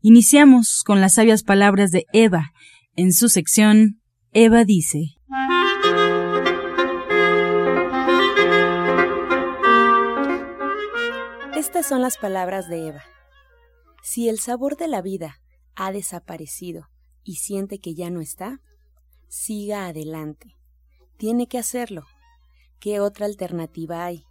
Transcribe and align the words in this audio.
Iniciamos 0.00 0.84
con 0.84 1.00
las 1.00 1.14
sabias 1.14 1.42
palabras 1.42 1.90
de 1.90 2.06
Eva. 2.12 2.52
En 2.94 3.12
su 3.12 3.28
sección, 3.28 4.00
Eva 4.32 4.64
dice. 4.64 5.16
Estas 11.56 11.88
son 11.88 12.00
las 12.00 12.16
palabras 12.16 12.68
de 12.68 12.86
Eva. 12.86 13.02
Si 14.04 14.28
el 14.28 14.38
sabor 14.38 14.76
de 14.76 14.86
la 14.86 15.02
vida 15.02 15.40
ha 15.74 15.90
desaparecido 15.90 16.86
y 17.24 17.34
siente 17.34 17.80
que 17.80 17.96
ya 17.96 18.08
no 18.08 18.20
está, 18.20 18.60
siga 19.26 19.88
adelante. 19.88 20.54
Tiene 21.16 21.48
que 21.48 21.58
hacerlo. 21.58 22.04
¿Qué 22.78 23.00
otra 23.00 23.26
alternativa 23.26 24.04
hay? 24.04 24.22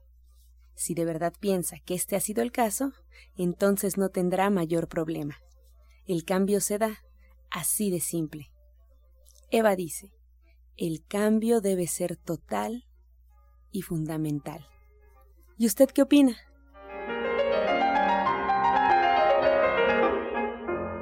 Si 0.75 0.93
de 0.93 1.03
verdad 1.03 1.33
piensa 1.37 1.75
que 1.85 1.93
este 1.93 2.15
ha 2.15 2.21
sido 2.21 2.41
el 2.41 2.53
caso, 2.53 2.93
entonces 3.35 3.97
no 3.97 4.07
tendrá 4.07 4.49
mayor 4.49 4.87
problema. 4.87 5.35
El 6.07 6.23
cambio 6.23 6.61
se 6.61 6.77
da 6.77 7.03
así 7.51 7.91
de 7.91 7.99
simple. 7.99 8.47
Eva 9.51 9.75
dice, 9.75 10.13
el 10.77 11.03
cambio 11.05 11.59
debe 11.59 11.85
ser 11.87 12.15
total 12.15 12.85
y 13.71 13.81
fundamental. 13.81 14.65
¿Y 15.57 15.65
usted 15.65 15.89
qué 15.89 16.03
opina? 16.03 16.37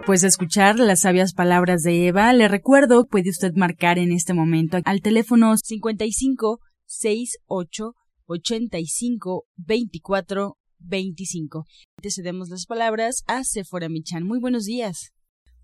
Pues 0.07 0.23
escuchar 0.23 0.79
las 0.79 1.01
sabias 1.01 1.33
palabras 1.33 1.83
de 1.83 2.07
Eva, 2.07 2.33
le 2.33 2.47
recuerdo, 2.47 3.05
puede 3.05 3.29
usted 3.29 3.53
marcar 3.55 3.99
en 3.99 4.11
este 4.11 4.33
momento 4.33 4.79
al 4.85 5.01
teléfono 5.01 5.55
55 5.55 6.59
68 6.85 7.93
85 8.25 9.45
24 9.55 10.57
25. 10.79 11.65
Te 12.01 12.11
cedemos 12.11 12.49
las 12.49 12.65
palabras 12.65 13.23
a 13.27 13.43
Sephora 13.43 13.89
Michan. 13.89 14.23
Muy 14.23 14.39
buenos 14.39 14.65
días. 14.65 15.11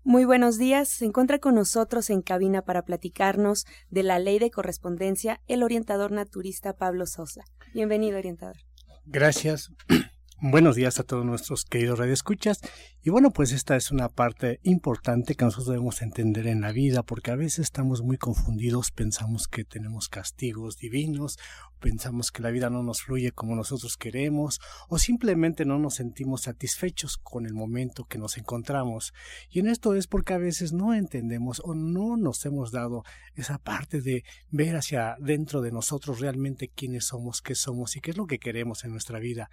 Muy 0.04 0.24
buenos 0.24 0.58
días. 0.58 0.88
Se 0.88 1.04
encuentra 1.04 1.38
con 1.38 1.54
nosotros 1.54 2.10
en 2.10 2.22
cabina 2.22 2.62
para 2.62 2.82
platicarnos 2.82 3.64
de 3.88 4.02
la 4.02 4.18
ley 4.18 4.38
de 4.40 4.50
correspondencia 4.50 5.40
el 5.46 5.62
orientador 5.62 6.10
naturista 6.10 6.72
Pablo 6.76 7.06
Sosa. 7.06 7.42
Bienvenido, 7.72 8.18
orientador. 8.18 8.56
Gracias. 9.04 9.70
Buenos 10.40 10.74
días 10.74 10.98
a 10.98 11.04
todos 11.04 11.24
nuestros 11.24 11.64
queridos 11.64 12.00
radioescuchas. 12.00 12.60
Y 13.04 13.10
bueno, 13.10 13.32
pues 13.32 13.50
esta 13.50 13.74
es 13.74 13.90
una 13.90 14.08
parte 14.08 14.60
importante 14.62 15.34
que 15.34 15.44
nosotros 15.44 15.66
debemos 15.66 16.02
entender 16.02 16.46
en 16.46 16.60
la 16.60 16.70
vida, 16.70 17.02
porque 17.02 17.32
a 17.32 17.36
veces 17.36 17.58
estamos 17.58 18.00
muy 18.00 18.16
confundidos, 18.16 18.92
pensamos 18.92 19.48
que 19.48 19.64
tenemos 19.64 20.08
castigos 20.08 20.76
divinos, 20.76 21.36
pensamos 21.80 22.30
que 22.30 22.42
la 22.42 22.52
vida 22.52 22.70
no 22.70 22.84
nos 22.84 23.02
fluye 23.02 23.32
como 23.32 23.56
nosotros 23.56 23.96
queremos, 23.96 24.60
o 24.88 25.00
simplemente 25.00 25.64
no 25.64 25.80
nos 25.80 25.96
sentimos 25.96 26.42
satisfechos 26.42 27.16
con 27.16 27.44
el 27.44 27.54
momento 27.54 28.04
que 28.04 28.18
nos 28.18 28.38
encontramos. 28.38 29.12
Y 29.50 29.58
en 29.58 29.66
esto 29.66 29.96
es 29.96 30.06
porque 30.06 30.34
a 30.34 30.38
veces 30.38 30.72
no 30.72 30.94
entendemos 30.94 31.60
o 31.64 31.74
no 31.74 32.16
nos 32.16 32.46
hemos 32.46 32.70
dado 32.70 33.02
esa 33.34 33.58
parte 33.58 34.00
de 34.00 34.22
ver 34.50 34.76
hacia 34.76 35.16
dentro 35.18 35.60
de 35.60 35.72
nosotros 35.72 36.20
realmente 36.20 36.68
quiénes 36.68 37.06
somos, 37.06 37.42
qué 37.42 37.56
somos 37.56 37.96
y 37.96 38.00
qué 38.00 38.12
es 38.12 38.16
lo 38.16 38.28
que 38.28 38.38
queremos 38.38 38.84
en 38.84 38.92
nuestra 38.92 39.18
vida. 39.18 39.50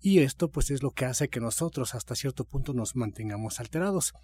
Y 0.00 0.20
esto 0.20 0.50
pues 0.50 0.70
es 0.70 0.82
lo 0.82 0.92
que 0.92 1.04
hace 1.04 1.28
que 1.28 1.40
nosotros 1.40 1.94
hasta 1.94 2.14
cierto 2.14 2.44
punto 2.44 2.72
nos 2.72 2.85
mantengamos 2.94 3.58
alterados. 3.58 4.14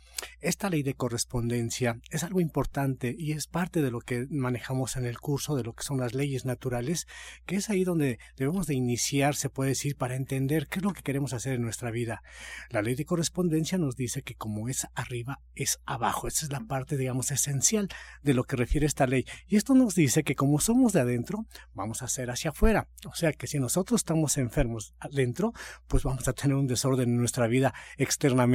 Esta 0.41 0.71
ley 0.71 0.83
de 0.83 0.95
correspondencia 0.95 1.99
es 2.11 2.23
algo 2.23 2.41
importante 2.41 3.15
y 3.19 3.33
es 3.33 3.47
parte 3.47 3.83
de 3.83 3.91
lo 3.91 4.01
que 4.01 4.27
manejamos 4.31 4.97
en 4.97 5.07
el 5.07 5.19
curso 5.19 5.57
de 5.57 5.65
lo 5.65 5.73
que 5.73 5.83
son 5.83 5.99
las 5.99 6.15
leyes 6.15 6.45
naturales, 6.45 7.07
que 7.47 7.57
es 7.57 7.71
ahí 7.71 7.83
donde 7.83 8.19
debemos 8.37 8.67
de 8.67 8.75
iniciar, 8.75 9.35
se 9.35 9.49
puede 9.49 9.71
decir, 9.71 9.97
para 9.97 10.15
entender 10.15 10.69
qué 10.69 10.79
es 10.79 10.85
lo 10.85 10.93
que 10.93 11.03
queremos 11.03 11.33
hacer 11.33 11.55
en 11.55 11.63
nuestra 11.63 11.91
vida. 11.91 12.23
La 12.71 12.83
ley 12.83 12.95
de 12.95 13.05
correspondencia 13.05 13.79
nos 13.79 13.97
dice 13.97 14.23
que 14.23 14.35
como 14.35 14.69
es 14.69 14.87
arriba, 14.95 15.41
es 15.55 15.81
abajo. 15.87 16.29
Esa 16.29 16.47
es 16.47 16.53
la 16.53 16.61
parte, 16.61 16.97
digamos, 16.97 17.31
esencial 17.31 17.89
de 18.23 18.35
lo 18.35 18.45
que 18.45 18.57
refiere 18.57 18.87
esta 18.87 19.07
ley. 19.07 19.25
Y 19.47 19.57
esto 19.57 19.75
nos 19.75 19.95
dice 19.95 20.23
que 20.25 20.35
como 20.35 20.61
somos 20.61 20.93
de 20.93 21.01
adentro, 21.01 21.47
vamos 21.75 22.03
a 22.03 22.09
ser 22.09 22.31
hacia 22.31 22.51
afuera. 22.51 22.89
O 23.07 23.15
sea 23.15 23.33
que 23.33 23.47
si 23.47 23.59
nosotros 23.59 24.01
estamos 24.01 24.37
enfermos 24.37 24.95
adentro, 24.99 25.53
pues 25.87 26.03
vamos 26.03 26.29
a 26.29 26.33
tener 26.33 26.57
un 26.57 26.67
desorden 26.67 27.11
en 27.11 27.17
nuestra 27.17 27.47
vida 27.47 27.75
externamente. 27.97 28.52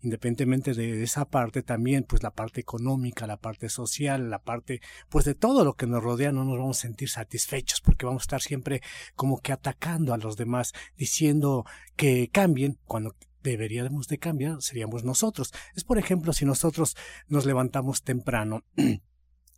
Independientemente 0.00 0.74
de 0.74 1.02
esa 1.02 1.24
parte 1.24 1.62
también, 1.62 2.04
pues 2.04 2.22
la 2.22 2.32
parte 2.32 2.60
económica, 2.60 3.26
la 3.26 3.36
parte 3.36 3.68
social, 3.68 4.30
la 4.30 4.42
parte, 4.42 4.80
pues 5.08 5.24
de 5.24 5.34
todo 5.34 5.64
lo 5.64 5.74
que 5.74 5.86
nos 5.86 6.02
rodea, 6.02 6.32
no 6.32 6.44
nos 6.44 6.58
vamos 6.58 6.78
a 6.78 6.82
sentir 6.82 7.08
satisfechos 7.08 7.80
porque 7.80 8.06
vamos 8.06 8.22
a 8.22 8.24
estar 8.24 8.42
siempre 8.42 8.82
como 9.14 9.40
que 9.40 9.52
atacando 9.52 10.14
a 10.14 10.18
los 10.18 10.36
demás, 10.36 10.72
diciendo 10.96 11.64
que 11.96 12.28
cambien 12.32 12.78
cuando 12.84 13.16
deberíamos 13.42 14.06
de 14.08 14.18
cambiar 14.18 14.60
seríamos 14.62 15.04
nosotros. 15.04 15.52
Es 15.74 15.84
por 15.84 15.98
ejemplo 15.98 16.32
si 16.32 16.44
nosotros 16.44 16.96
nos 17.28 17.46
levantamos 17.46 18.02
temprano 18.02 18.64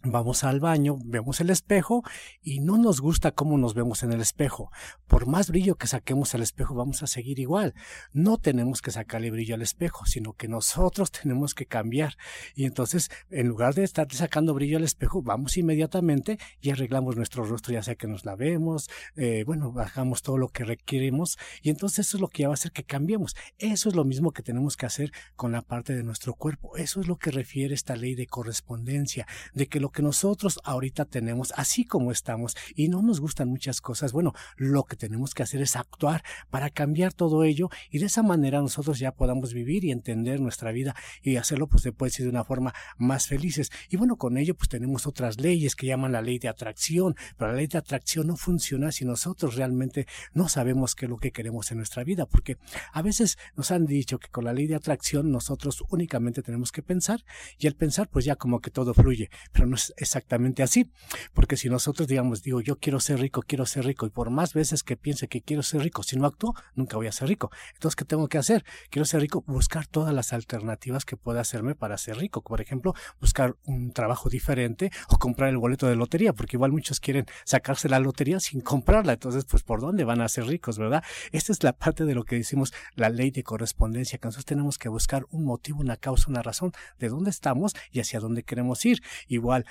Vamos 0.05 0.43
al 0.43 0.59
baño, 0.59 0.99
vemos 1.05 1.41
el 1.41 1.51
espejo 1.51 2.03
y 2.43 2.59
no 2.59 2.77
nos 2.77 3.01
gusta 3.01 3.31
cómo 3.31 3.57
nos 3.57 3.75
vemos 3.75 4.03
en 4.03 4.13
el 4.13 4.21
espejo. 4.21 4.73
Por 5.07 5.29
más 5.29 5.49
brillo 5.49 5.77
que 5.77 5.87
saquemos 5.87 6.35
al 6.35 6.43
espejo, 6.43 6.75
vamos 6.75 7.05
a 7.05 7.07
seguir 7.07 7.39
igual. 7.39 7.73
No 8.13 8.37
tenemos 8.37 8.83
que 8.83 8.91
sacarle 8.91 9.31
brillo 9.31 9.55
al 9.55 9.63
espejo, 9.63 10.05
sino 10.05 10.33
que 10.33 10.49
nosotros 10.49 11.13
tenemos 11.23 11.55
que 11.55 11.67
cambiar. 11.67 12.17
Y 12.57 12.65
entonces, 12.65 13.13
en 13.31 13.47
lugar 13.47 13.75
de 13.75 13.85
estar 13.85 14.13
sacando 14.13 14.55
brillo 14.55 14.79
al 14.79 14.83
espejo, 14.83 15.23
vamos 15.23 15.57
inmediatamente 15.57 16.37
y 16.61 16.71
arreglamos 16.71 17.15
nuestro 17.15 17.45
rostro, 17.45 17.73
ya 17.73 17.85
sea 17.85 17.95
que 17.95 18.09
nos 18.09 18.25
lavemos, 18.25 18.91
eh, 19.15 19.45
bueno, 19.47 19.71
bajamos 19.71 20.23
todo 20.23 20.37
lo 20.37 20.49
que 20.49 20.65
requerimos. 20.65 21.39
Y 21.63 21.71
entonces 21.71 22.09
eso 22.09 22.17
es 22.17 22.21
lo 22.21 22.29
que 22.29 22.45
va 22.45 22.55
a 22.55 22.55
hacer 22.55 22.73
que 22.73 22.83
cambiemos. 22.83 23.37
Eso 23.59 23.89
es 23.89 23.95
lo 23.95 24.05
mismo 24.05 24.33
que 24.33 24.43
tenemos 24.43 24.77
que 24.77 24.87
hacer 24.87 25.13
con 25.37 25.53
la 25.53 25.63
parte 25.63 25.95
de 25.95 26.03
nuestro 26.03 26.35
cuerpo. 26.35 26.77
Eso 26.77 27.01
es 27.01 27.07
lo 27.07 27.19
que 27.19 27.31
refiere 27.31 27.73
esta 27.73 27.95
ley 27.95 28.17
de 28.17 28.27
correspondencia, 28.27 29.29
de 29.55 29.69
que 29.69 29.79
lo 29.79 29.92
que 29.93 30.03
nosotros 30.03 30.61
ahorita 30.65 31.05
tenemos, 31.05 31.53
así 31.57 31.85
como 31.85 32.11
estamos, 32.11 32.57
y 32.75 32.89
no 32.89 33.03
nos 33.03 33.21
gustan 33.21 33.49
muchas 33.49 33.81
cosas, 33.81 34.13
bueno, 34.13 34.33
lo 34.57 34.85
que 34.85 34.97
tenemos 34.97 35.35
que 35.35 35.43
hacer 35.43 35.63
es 35.63 35.77
actuar 35.77 36.23
para 36.51 36.71
cambiar 36.71 37.13
todo 37.13 37.45
ello 37.45 37.71
y 37.91 37.99
de 37.99 38.07
esa 38.07 38.23
manera 38.23 38.61
nosotros 38.61 38.99
ya 38.99 39.13
podamos 39.13 39.53
vivir 39.53 39.85
y 39.85 39.93
entender 39.93 40.41
nuestra 40.41 40.73
vida 40.73 40.95
y 41.23 41.37
hacerlo, 41.37 41.67
pues 41.67 41.83
se 41.83 41.93
puede 41.93 42.11
decir 42.11 42.25
de 42.27 42.31
una 42.31 42.45
forma 42.45 42.75
más 42.97 43.27
felices. 43.27 43.71
Y 43.89 43.97
bueno, 43.97 44.17
con 44.17 44.37
ello 44.37 44.55
pues 44.55 44.69
tenemos 44.69 45.07
otras 45.07 45.41
leyes 45.41 45.77
que 45.77 45.87
llaman 45.87 46.13
la 46.13 46.23
ley 46.23 46.39
de 46.39 46.49
atracción, 46.49 47.15
pero 47.37 47.51
la 47.51 47.57
ley 47.57 47.67
de 47.67 47.79
atracción 47.79 48.27
no 48.27 48.37
funciona 48.37 48.93
si 48.93 49.05
nosotros 49.05 49.57
realmente 49.57 50.07
no 50.33 50.49
sabemos 50.49 50.95
qué 50.95 51.07
es 51.07 51.11
lo 51.11 51.19
que 51.19 51.33
queremos 51.33 51.71
en 51.71 51.79
nuestra 51.79 52.05
vida, 52.05 52.27
porque 52.27 52.57
a 52.93 53.03
veces 53.03 53.39
nos 53.57 53.71
han 53.71 53.87
dicho 53.87 54.19
que 54.19 54.29
con 54.29 54.45
la 54.45 54.53
ley 54.53 54.67
de 54.67 54.75
atracción 54.75 55.31
nosotros 55.31 55.85
únicamente 55.91 56.43
tenemos 56.43 56.73
que 56.73 56.83
pensar 56.83 57.25
y 57.59 57.67
al 57.67 57.75
pensar 57.75 58.09
pues 58.09 58.25
ya 58.25 58.37
como 58.37 58.61
que 58.61 58.71
todo 58.71 58.95
fluye, 58.95 59.31
pero 59.53 59.67
no 59.67 59.77
exactamente 59.97 60.63
así, 60.63 60.91
porque 61.33 61.57
si 61.57 61.69
nosotros 61.69 62.09
digamos, 62.09 62.43
digo, 62.43 62.61
yo 62.61 62.79
quiero 62.79 63.01
ser 63.01 63.21
rico, 63.21 63.43
quiero 63.43 63.67
ser 63.67 63.85
rico, 63.85 64.07
y 64.07 64.11
por 64.11 64.31
más 64.31 64.55
veces 64.55 64.83
que 64.83 64.97
piense 64.97 65.29
que 65.29 65.43
quiero 65.43 65.63
ser 65.63 65.83
rico, 65.83 66.03
si 66.03 66.17
no 66.17 66.27
actúo, 66.27 66.55
nunca 66.75 66.97
voy 66.97 67.07
a 67.07 67.13
ser 67.13 67.29
rico. 67.29 67.51
Entonces, 67.75 67.97
¿qué 67.97 68.05
tengo 68.05 68.29
que 68.29 68.39
hacer? 68.39 68.65
Quiero 68.91 69.05
ser 69.05 69.21
rico, 69.21 69.43
buscar 69.47 69.87
todas 69.87 70.15
las 70.15 70.33
alternativas 70.33 71.05
que 71.05 71.17
pueda 71.17 71.41
hacerme 71.41 71.75
para 71.75 71.97
ser 71.99 72.17
rico. 72.17 72.43
Por 72.43 72.61
ejemplo, 72.61 72.95
buscar 73.21 73.57
un 73.65 73.93
trabajo 73.93 74.29
diferente 74.29 74.91
o 75.09 75.19
comprar 75.19 75.51
el 75.51 75.59
boleto 75.59 75.87
de 75.87 75.97
lotería, 75.97 76.33
porque 76.33 76.57
igual 76.57 76.73
muchos 76.73 77.01
quieren 77.01 77.27
sacarse 77.45 77.89
la 77.89 77.99
lotería 77.99 78.41
sin 78.41 78.61
comprarla. 78.61 79.15
Entonces, 79.15 79.45
pues, 79.45 79.63
¿por 79.63 79.81
dónde 79.81 80.05
van 80.05 80.21
a 80.21 80.29
ser 80.29 80.47
ricos, 80.47 80.79
verdad? 80.79 81.03
Esta 81.33 81.53
es 81.53 81.63
la 81.63 81.73
parte 81.73 82.05
de 82.05 82.15
lo 82.15 82.25
que 82.25 82.37
decimos 82.37 82.73
la 82.95 83.09
ley 83.09 83.31
de 83.31 83.43
correspondencia, 83.43 84.19
que 84.19 84.29
nosotros 84.29 84.47
tenemos 84.47 84.79
que 84.79 84.89
buscar 84.89 85.25
un 85.31 85.45
motivo, 85.45 85.81
una 85.81 85.97
causa, 85.97 86.31
una 86.31 86.43
razón 86.43 86.73
de 86.99 87.09
dónde 87.09 87.31
estamos 87.31 87.75
y 87.91 88.01
hacia 88.01 88.21
dónde 88.21 88.43
queremos 88.43 88.85
ir. 88.85 89.03
Igual, 89.29 89.67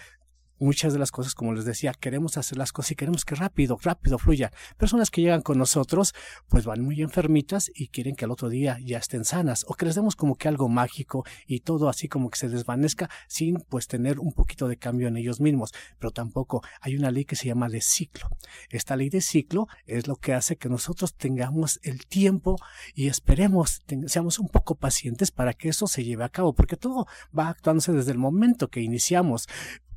muchas 0.61 0.93
de 0.93 0.99
las 0.99 1.11
cosas, 1.11 1.33
como 1.35 1.53
les 1.53 1.65
decía, 1.65 1.93
queremos 1.93 2.37
hacer 2.37 2.57
las 2.57 2.71
cosas 2.71 2.91
y 2.91 2.95
queremos 2.95 3.25
que 3.25 3.35
rápido, 3.35 3.77
rápido 3.81 4.17
fluya. 4.17 4.51
Personas 4.77 5.09
que 5.09 5.21
llegan 5.21 5.41
con 5.41 5.57
nosotros, 5.57 6.13
pues 6.47 6.65
van 6.65 6.81
muy 6.81 7.01
enfermitas 7.01 7.71
y 7.73 7.87
quieren 7.87 8.15
que 8.15 8.25
al 8.25 8.31
otro 8.31 8.49
día 8.49 8.77
ya 8.83 8.99
estén 8.99 9.25
sanas 9.25 9.65
o 9.67 9.73
que 9.73 9.85
les 9.85 9.95
demos 9.95 10.15
como 10.15 10.35
que 10.35 10.47
algo 10.47 10.69
mágico 10.69 11.25
y 11.47 11.61
todo 11.61 11.89
así 11.89 12.07
como 12.07 12.29
que 12.29 12.37
se 12.37 12.47
desvanezca 12.49 13.09
sin 13.27 13.59
pues 13.61 13.87
tener 13.87 14.19
un 14.19 14.33
poquito 14.33 14.67
de 14.67 14.77
cambio 14.77 15.07
en 15.07 15.17
ellos 15.17 15.41
mismos. 15.41 15.73
Pero 15.99 16.11
tampoco 16.11 16.61
hay 16.79 16.95
una 16.95 17.11
ley 17.11 17.25
que 17.25 17.35
se 17.35 17.47
llama 17.47 17.67
de 17.67 17.81
ciclo. 17.81 18.29
Esta 18.69 18.95
ley 18.95 19.09
de 19.09 19.21
ciclo 19.21 19.67
es 19.85 20.07
lo 20.07 20.15
que 20.15 20.33
hace 20.33 20.57
que 20.57 20.69
nosotros 20.69 21.15
tengamos 21.15 21.79
el 21.83 22.05
tiempo 22.05 22.57
y 22.93 23.07
esperemos, 23.07 23.81
seamos 24.05 24.39
un 24.39 24.47
poco 24.47 24.75
pacientes 24.75 25.31
para 25.31 25.53
que 25.53 25.69
eso 25.69 25.87
se 25.87 26.03
lleve 26.03 26.23
a 26.23 26.29
cabo, 26.29 26.53
porque 26.53 26.77
todo 26.77 27.07
va 27.37 27.49
actuándose 27.49 27.91
desde 27.91 28.11
el 28.11 28.17
momento 28.17 28.67
que 28.67 28.81
iniciamos 28.81 29.47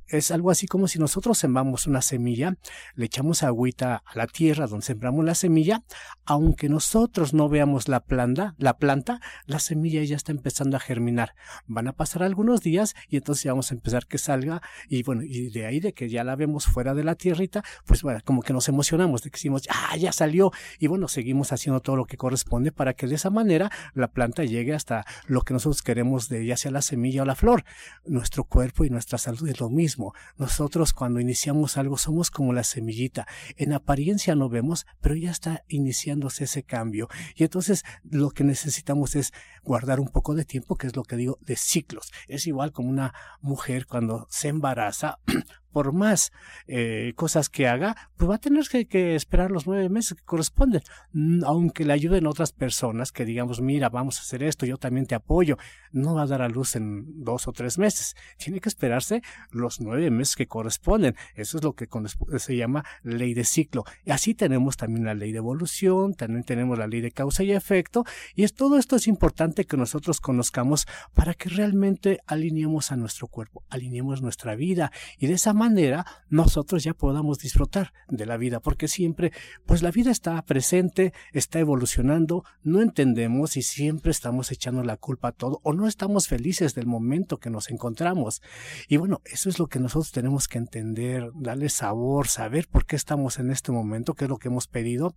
es 0.08 0.30
algo 0.30 0.50
así 0.50 0.66
como 0.66 0.88
si 0.88 0.98
nosotros 0.98 1.38
sembramos 1.38 1.86
una 1.86 2.02
semilla, 2.02 2.56
le 2.94 3.06
echamos 3.06 3.42
agüita 3.42 4.02
a 4.04 4.18
la 4.18 4.26
tierra 4.26 4.66
donde 4.66 4.84
sembramos 4.84 5.24
la 5.24 5.34
semilla, 5.34 5.82
aunque 6.24 6.68
nosotros 6.68 7.34
no 7.34 7.48
veamos 7.48 7.88
la 7.88 8.00
planta, 8.00 8.54
la 8.58 8.76
planta, 8.76 9.20
la 9.46 9.58
semilla 9.58 10.02
ya 10.04 10.16
está 10.16 10.32
empezando 10.32 10.76
a 10.76 10.80
germinar. 10.80 11.34
Van 11.66 11.88
a 11.88 11.92
pasar 11.92 12.22
algunos 12.22 12.60
días 12.60 12.94
y 13.08 13.16
entonces 13.16 13.46
vamos 13.46 13.70
a 13.70 13.74
empezar 13.74 14.06
que 14.06 14.18
salga 14.18 14.62
y 14.88 15.02
bueno, 15.02 15.22
y 15.22 15.50
de 15.50 15.66
ahí 15.66 15.80
de 15.80 15.92
que 15.92 16.08
ya 16.08 16.24
la 16.24 16.36
vemos 16.36 16.66
fuera 16.66 16.94
de 16.94 17.04
la 17.04 17.14
tierrita, 17.14 17.62
pues 17.86 18.02
bueno, 18.02 18.20
como 18.24 18.42
que 18.42 18.52
nos 18.52 18.68
emocionamos 18.68 19.22
de 19.22 19.30
que 19.30 19.36
decimos, 19.36 19.62
ah, 19.70 19.96
ya 19.96 20.12
salió 20.12 20.52
y 20.78 20.86
bueno, 20.86 21.08
seguimos 21.08 21.52
haciendo 21.52 21.80
todo 21.80 21.96
lo 21.96 22.04
que 22.04 22.16
corresponde 22.16 22.72
para 22.72 22.94
que 22.94 23.06
de 23.06 23.14
esa 23.14 23.30
manera 23.30 23.70
la 23.94 24.08
planta 24.08 24.44
llegue 24.44 24.74
hasta 24.74 25.04
lo 25.26 25.42
que 25.42 25.54
nosotros 25.54 25.82
queremos 25.82 26.28
de 26.28 26.44
ya 26.44 26.56
sea 26.56 26.70
la 26.70 26.82
semilla 26.82 27.22
o 27.22 27.24
la 27.24 27.34
flor. 27.34 27.64
Nuestro 28.04 28.44
cuerpo 28.44 28.84
y 28.84 28.90
nuestra 28.90 29.18
salud 29.18 29.48
es 29.48 29.60
lo 29.60 29.70
mismo 29.70 29.93
nosotros 30.36 30.92
cuando 30.92 31.20
iniciamos 31.20 31.76
algo 31.76 31.98
somos 31.98 32.30
como 32.30 32.52
la 32.52 32.64
semillita. 32.64 33.26
En 33.56 33.72
apariencia 33.72 34.34
no 34.34 34.48
vemos, 34.48 34.86
pero 35.00 35.14
ya 35.14 35.30
está 35.30 35.64
iniciándose 35.68 36.44
ese 36.44 36.62
cambio. 36.62 37.08
Y 37.34 37.44
entonces 37.44 37.84
lo 38.04 38.30
que 38.30 38.44
necesitamos 38.44 39.16
es 39.16 39.32
guardar 39.62 40.00
un 40.00 40.08
poco 40.08 40.34
de 40.34 40.44
tiempo, 40.44 40.76
que 40.76 40.86
es 40.86 40.96
lo 40.96 41.02
que 41.02 41.16
digo 41.16 41.38
de 41.40 41.56
ciclos. 41.56 42.12
Es 42.28 42.46
igual 42.46 42.72
como 42.72 42.88
una 42.88 43.14
mujer 43.40 43.86
cuando 43.86 44.26
se 44.30 44.48
embaraza, 44.48 45.18
por 45.74 45.92
más 45.92 46.30
eh, 46.68 47.14
cosas 47.16 47.48
que 47.48 47.66
haga, 47.66 47.96
pues 48.16 48.30
va 48.30 48.36
a 48.36 48.38
tener 48.38 48.64
que, 48.68 49.16
esperar 49.16 49.50
los 49.50 49.66
nueve 49.66 49.88
meses 49.88 50.16
que 50.16 50.22
corresponden, 50.24 50.82
mm, 51.12 51.42
aunque 51.44 51.84
le 51.84 51.92
ayuden 51.92 52.28
otras 52.28 52.52
personas 52.52 53.10
que 53.10 53.24
digamos, 53.24 53.60
mira, 53.60 53.88
vamos 53.88 54.18
a 54.18 54.20
hacer 54.20 54.44
esto, 54.44 54.66
yo 54.66 54.76
también 54.76 55.06
te 55.06 55.16
apoyo, 55.16 55.58
no 55.90 56.14
va 56.14 56.22
a 56.22 56.26
dar 56.26 56.42
a 56.42 56.48
luz 56.48 56.76
en 56.76 57.24
dos 57.24 57.48
o 57.48 57.52
tres 57.52 57.76
meses, 57.76 58.14
tiene 58.38 58.60
que 58.60 58.68
esperarse 58.68 59.20
los 59.50 59.80
nueve 59.80 60.12
meses 60.12 60.36
que 60.36 60.46
corresponden, 60.46 61.16
eso 61.34 61.58
es 61.58 61.64
lo 61.64 61.72
que 61.72 61.88
se 62.38 62.56
llama 62.56 62.84
ley 63.02 63.34
de 63.34 63.42
ciclo, 63.42 63.82
y 64.04 64.12
así 64.12 64.32
tenemos 64.36 64.76
también 64.76 65.04
la 65.04 65.14
ley 65.14 65.32
de 65.32 65.38
evolución, 65.38 66.14
también 66.14 66.44
tenemos 66.44 66.78
la 66.78 66.86
ley 66.86 67.00
de 67.00 67.10
causa 67.10 67.42
y 67.42 67.50
efecto, 67.50 68.04
y 68.36 68.44
es 68.44 68.54
todo 68.54 68.78
esto 68.78 68.94
es 68.94 69.08
importante 69.08 69.64
que 69.64 69.76
nosotros 69.76 70.20
conozcamos 70.20 70.86
para 71.14 71.34
que 71.34 71.48
realmente 71.48 72.20
alineemos 72.28 72.92
a 72.92 72.96
nuestro 72.96 73.26
cuerpo, 73.26 73.64
alineemos 73.70 74.22
nuestra 74.22 74.54
vida, 74.54 74.92
y 75.18 75.26
de 75.26 75.32
esa 75.32 75.52
manera 75.52 75.63
manera 75.64 76.04
nosotros 76.28 76.84
ya 76.84 76.92
podamos 76.94 77.38
disfrutar 77.38 77.92
de 78.08 78.26
la 78.26 78.36
vida, 78.36 78.60
porque 78.60 78.86
siempre, 78.86 79.32
pues 79.66 79.82
la 79.82 79.90
vida 79.90 80.10
está 80.10 80.40
presente, 80.42 81.12
está 81.32 81.58
evolucionando, 81.58 82.44
no 82.62 82.82
entendemos 82.82 83.56
y 83.56 83.62
siempre 83.62 84.10
estamos 84.10 84.52
echando 84.52 84.82
la 84.82 84.96
culpa 84.96 85.28
a 85.28 85.32
todo 85.32 85.60
o 85.62 85.72
no 85.72 85.86
estamos 85.86 86.28
felices 86.28 86.74
del 86.74 86.86
momento 86.86 87.38
que 87.38 87.50
nos 87.50 87.70
encontramos. 87.70 88.42
Y 88.88 88.98
bueno, 88.98 89.22
eso 89.24 89.48
es 89.48 89.58
lo 89.58 89.68
que 89.68 89.80
nosotros 89.80 90.12
tenemos 90.12 90.48
que 90.48 90.58
entender, 90.58 91.30
darle 91.34 91.68
sabor, 91.68 92.28
saber 92.28 92.68
por 92.68 92.84
qué 92.84 92.96
estamos 92.96 93.38
en 93.38 93.50
este 93.50 93.72
momento, 93.72 94.14
qué 94.14 94.24
es 94.24 94.30
lo 94.30 94.38
que 94.38 94.48
hemos 94.48 94.66
pedido, 94.66 95.14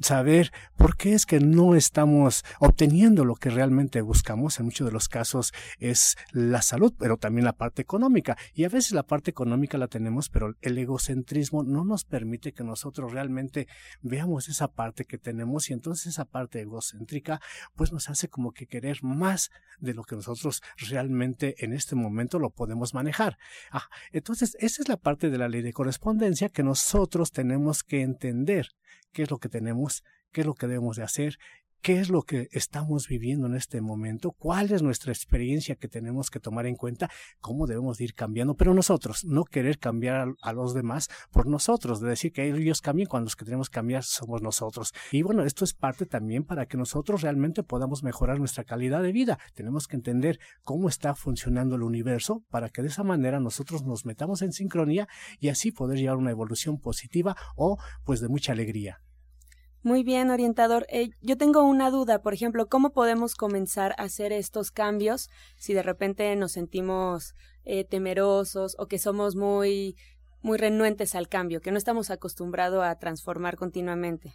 saber 0.00 0.50
por 0.76 0.96
qué 0.96 1.12
es 1.12 1.26
que 1.26 1.40
no 1.40 1.74
estamos 1.74 2.44
obteniendo 2.58 3.24
lo 3.24 3.34
que 3.34 3.50
realmente 3.50 4.00
buscamos. 4.00 4.58
En 4.58 4.66
muchos 4.66 4.86
de 4.86 4.92
los 4.92 5.08
casos 5.08 5.52
es 5.78 6.16
la 6.32 6.62
salud, 6.62 6.94
pero 6.98 7.18
también 7.18 7.44
la 7.44 7.52
parte 7.52 7.82
económica. 7.82 8.36
Y 8.54 8.64
a 8.64 8.68
veces 8.68 8.92
la 8.92 9.02
parte 9.02 9.30
económica 9.30 9.73
la 9.78 9.88
tenemos, 9.88 10.28
pero 10.28 10.54
el 10.60 10.78
egocentrismo 10.78 11.62
no 11.62 11.84
nos 11.84 12.04
permite 12.04 12.52
que 12.52 12.64
nosotros 12.64 13.12
realmente 13.12 13.66
veamos 14.02 14.48
esa 14.48 14.68
parte 14.68 15.04
que 15.04 15.18
tenemos 15.18 15.70
y 15.70 15.72
entonces 15.72 16.06
esa 16.06 16.24
parte 16.24 16.60
egocéntrica 16.60 17.40
pues 17.74 17.92
nos 17.92 18.08
hace 18.08 18.28
como 18.28 18.52
que 18.52 18.66
querer 18.66 19.02
más 19.02 19.50
de 19.78 19.94
lo 19.94 20.04
que 20.04 20.16
nosotros 20.16 20.62
realmente 20.76 21.54
en 21.64 21.72
este 21.72 21.94
momento 21.94 22.38
lo 22.38 22.50
podemos 22.50 22.94
manejar. 22.94 23.38
Ah, 23.70 23.88
entonces 24.12 24.56
esa 24.60 24.82
es 24.82 24.88
la 24.88 24.96
parte 24.96 25.30
de 25.30 25.38
la 25.38 25.48
ley 25.48 25.62
de 25.62 25.72
correspondencia 25.72 26.48
que 26.48 26.62
nosotros 26.62 27.32
tenemos 27.32 27.82
que 27.82 28.02
entender 28.02 28.68
qué 29.12 29.22
es 29.22 29.30
lo 29.30 29.38
que 29.38 29.48
tenemos, 29.48 30.02
qué 30.32 30.42
es 30.42 30.46
lo 30.46 30.54
que 30.54 30.66
debemos 30.66 30.96
de 30.96 31.04
hacer 31.04 31.38
qué 31.84 32.00
es 32.00 32.08
lo 32.08 32.22
que 32.22 32.48
estamos 32.52 33.08
viviendo 33.08 33.46
en 33.46 33.54
este 33.54 33.82
momento, 33.82 34.32
cuál 34.32 34.72
es 34.72 34.80
nuestra 34.80 35.12
experiencia 35.12 35.76
que 35.76 35.86
tenemos 35.86 36.30
que 36.30 36.40
tomar 36.40 36.64
en 36.64 36.76
cuenta, 36.76 37.10
cómo 37.40 37.66
debemos 37.66 38.00
ir 38.00 38.14
cambiando, 38.14 38.54
pero 38.54 38.72
nosotros, 38.72 39.26
no 39.26 39.44
querer 39.44 39.78
cambiar 39.78 40.28
a, 40.40 40.52
los 40.54 40.72
demás 40.72 41.10
por 41.30 41.46
nosotros, 41.46 42.00
de 42.00 42.08
decir 42.08 42.32
que 42.32 42.48
ellos 42.48 42.80
cambien 42.80 43.06
cuando 43.06 43.26
los 43.26 43.36
que 43.36 43.44
tenemos 43.44 43.68
que 43.68 43.74
cambiar 43.74 44.02
somos 44.02 44.40
nosotros. 44.40 44.94
Y 45.12 45.20
bueno, 45.20 45.44
esto 45.44 45.62
es 45.62 45.74
parte 45.74 46.06
también 46.06 46.44
para 46.44 46.64
que 46.64 46.78
nosotros 46.78 47.20
realmente 47.20 47.62
podamos 47.62 48.02
mejorar 48.02 48.38
nuestra 48.38 48.64
calidad 48.64 49.02
de 49.02 49.12
vida. 49.12 49.38
Tenemos 49.52 49.86
que 49.86 49.96
entender 49.96 50.40
cómo 50.62 50.88
está 50.88 51.14
funcionando 51.14 51.76
el 51.76 51.82
universo 51.82 52.42
para 52.48 52.70
que 52.70 52.80
de 52.80 52.88
esa 52.88 53.04
manera 53.04 53.40
nosotros 53.40 53.82
nos 53.84 54.06
metamos 54.06 54.40
en 54.40 54.54
sincronía 54.54 55.06
y 55.38 55.50
así 55.50 55.70
poder 55.70 55.98
llevar 55.98 56.16
una 56.16 56.30
evolución 56.30 56.78
positiva 56.80 57.36
o 57.56 57.76
pues 58.06 58.22
de 58.22 58.28
mucha 58.28 58.52
alegría. 58.52 59.02
Muy 59.84 60.02
bien, 60.02 60.30
orientador. 60.30 60.86
Eh, 60.88 61.10
yo 61.20 61.36
tengo 61.36 61.62
una 61.62 61.90
duda, 61.90 62.22
por 62.22 62.32
ejemplo, 62.32 62.70
¿cómo 62.70 62.94
podemos 62.94 63.34
comenzar 63.34 63.94
a 63.98 64.04
hacer 64.04 64.32
estos 64.32 64.70
cambios 64.70 65.28
si 65.58 65.74
de 65.74 65.82
repente 65.82 66.34
nos 66.36 66.52
sentimos 66.52 67.34
eh, 67.66 67.84
temerosos 67.84 68.76
o 68.78 68.86
que 68.86 68.98
somos 68.98 69.36
muy, 69.36 69.94
muy 70.40 70.56
renuentes 70.56 71.14
al 71.14 71.28
cambio, 71.28 71.60
que 71.60 71.70
no 71.70 71.76
estamos 71.76 72.08
acostumbrados 72.08 72.82
a 72.82 72.98
transformar 72.98 73.56
continuamente? 73.56 74.32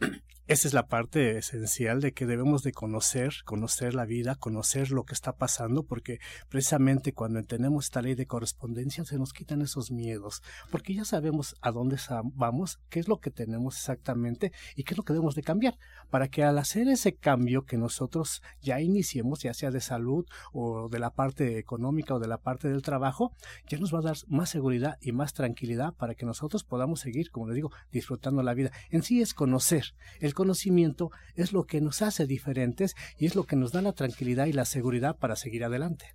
Esa 0.48 0.66
es 0.66 0.72
la 0.72 0.86
parte 0.86 1.36
esencial 1.36 2.00
de 2.00 2.12
que 2.12 2.24
debemos 2.24 2.62
de 2.62 2.72
conocer, 2.72 3.34
conocer 3.44 3.92
la 3.92 4.06
vida, 4.06 4.34
conocer 4.34 4.92
lo 4.92 5.04
que 5.04 5.12
está 5.12 5.36
pasando, 5.36 5.82
porque 5.82 6.20
precisamente 6.48 7.12
cuando 7.12 7.38
entendemos 7.38 7.84
esta 7.84 8.00
ley 8.00 8.14
de 8.14 8.24
correspondencia 8.24 9.04
se 9.04 9.18
nos 9.18 9.34
quitan 9.34 9.60
esos 9.60 9.90
miedos, 9.90 10.42
porque 10.70 10.94
ya 10.94 11.04
sabemos 11.04 11.54
a 11.60 11.70
dónde 11.70 11.98
vamos, 12.32 12.80
qué 12.88 12.98
es 12.98 13.08
lo 13.08 13.18
que 13.18 13.30
tenemos 13.30 13.76
exactamente 13.76 14.50
y 14.74 14.84
qué 14.84 14.94
es 14.94 14.96
lo 14.96 15.04
que 15.04 15.12
debemos 15.12 15.34
de 15.34 15.42
cambiar, 15.42 15.76
para 16.08 16.28
que 16.28 16.42
al 16.44 16.56
hacer 16.56 16.88
ese 16.88 17.14
cambio 17.14 17.66
que 17.66 17.76
nosotros 17.76 18.42
ya 18.62 18.80
iniciemos, 18.80 19.42
ya 19.42 19.52
sea 19.52 19.70
de 19.70 19.82
salud 19.82 20.24
o 20.54 20.88
de 20.88 20.98
la 20.98 21.10
parte 21.10 21.58
económica 21.58 22.14
o 22.14 22.20
de 22.20 22.28
la 22.28 22.38
parte 22.38 22.68
del 22.68 22.80
trabajo, 22.80 23.34
ya 23.68 23.76
nos 23.76 23.92
va 23.92 23.98
a 23.98 24.02
dar 24.02 24.16
más 24.28 24.48
seguridad 24.48 24.96
y 25.02 25.12
más 25.12 25.34
tranquilidad 25.34 25.92
para 25.92 26.14
que 26.14 26.24
nosotros 26.24 26.64
podamos 26.64 27.00
seguir, 27.00 27.30
como 27.30 27.48
les 27.48 27.56
digo, 27.56 27.70
disfrutando 27.92 28.42
la 28.42 28.54
vida. 28.54 28.72
En 28.88 29.02
sí 29.02 29.20
es 29.20 29.34
conocer. 29.34 29.92
El 30.20 30.37
conocimiento 30.38 31.10
es 31.34 31.52
lo 31.52 31.64
que 31.64 31.80
nos 31.80 32.00
hace 32.00 32.24
diferentes 32.24 32.94
y 33.18 33.26
es 33.26 33.34
lo 33.34 33.42
que 33.42 33.56
nos 33.56 33.72
da 33.72 33.82
la 33.82 33.92
tranquilidad 33.92 34.46
y 34.46 34.52
la 34.52 34.64
seguridad 34.64 35.16
para 35.18 35.34
seguir 35.34 35.64
adelante. 35.64 36.14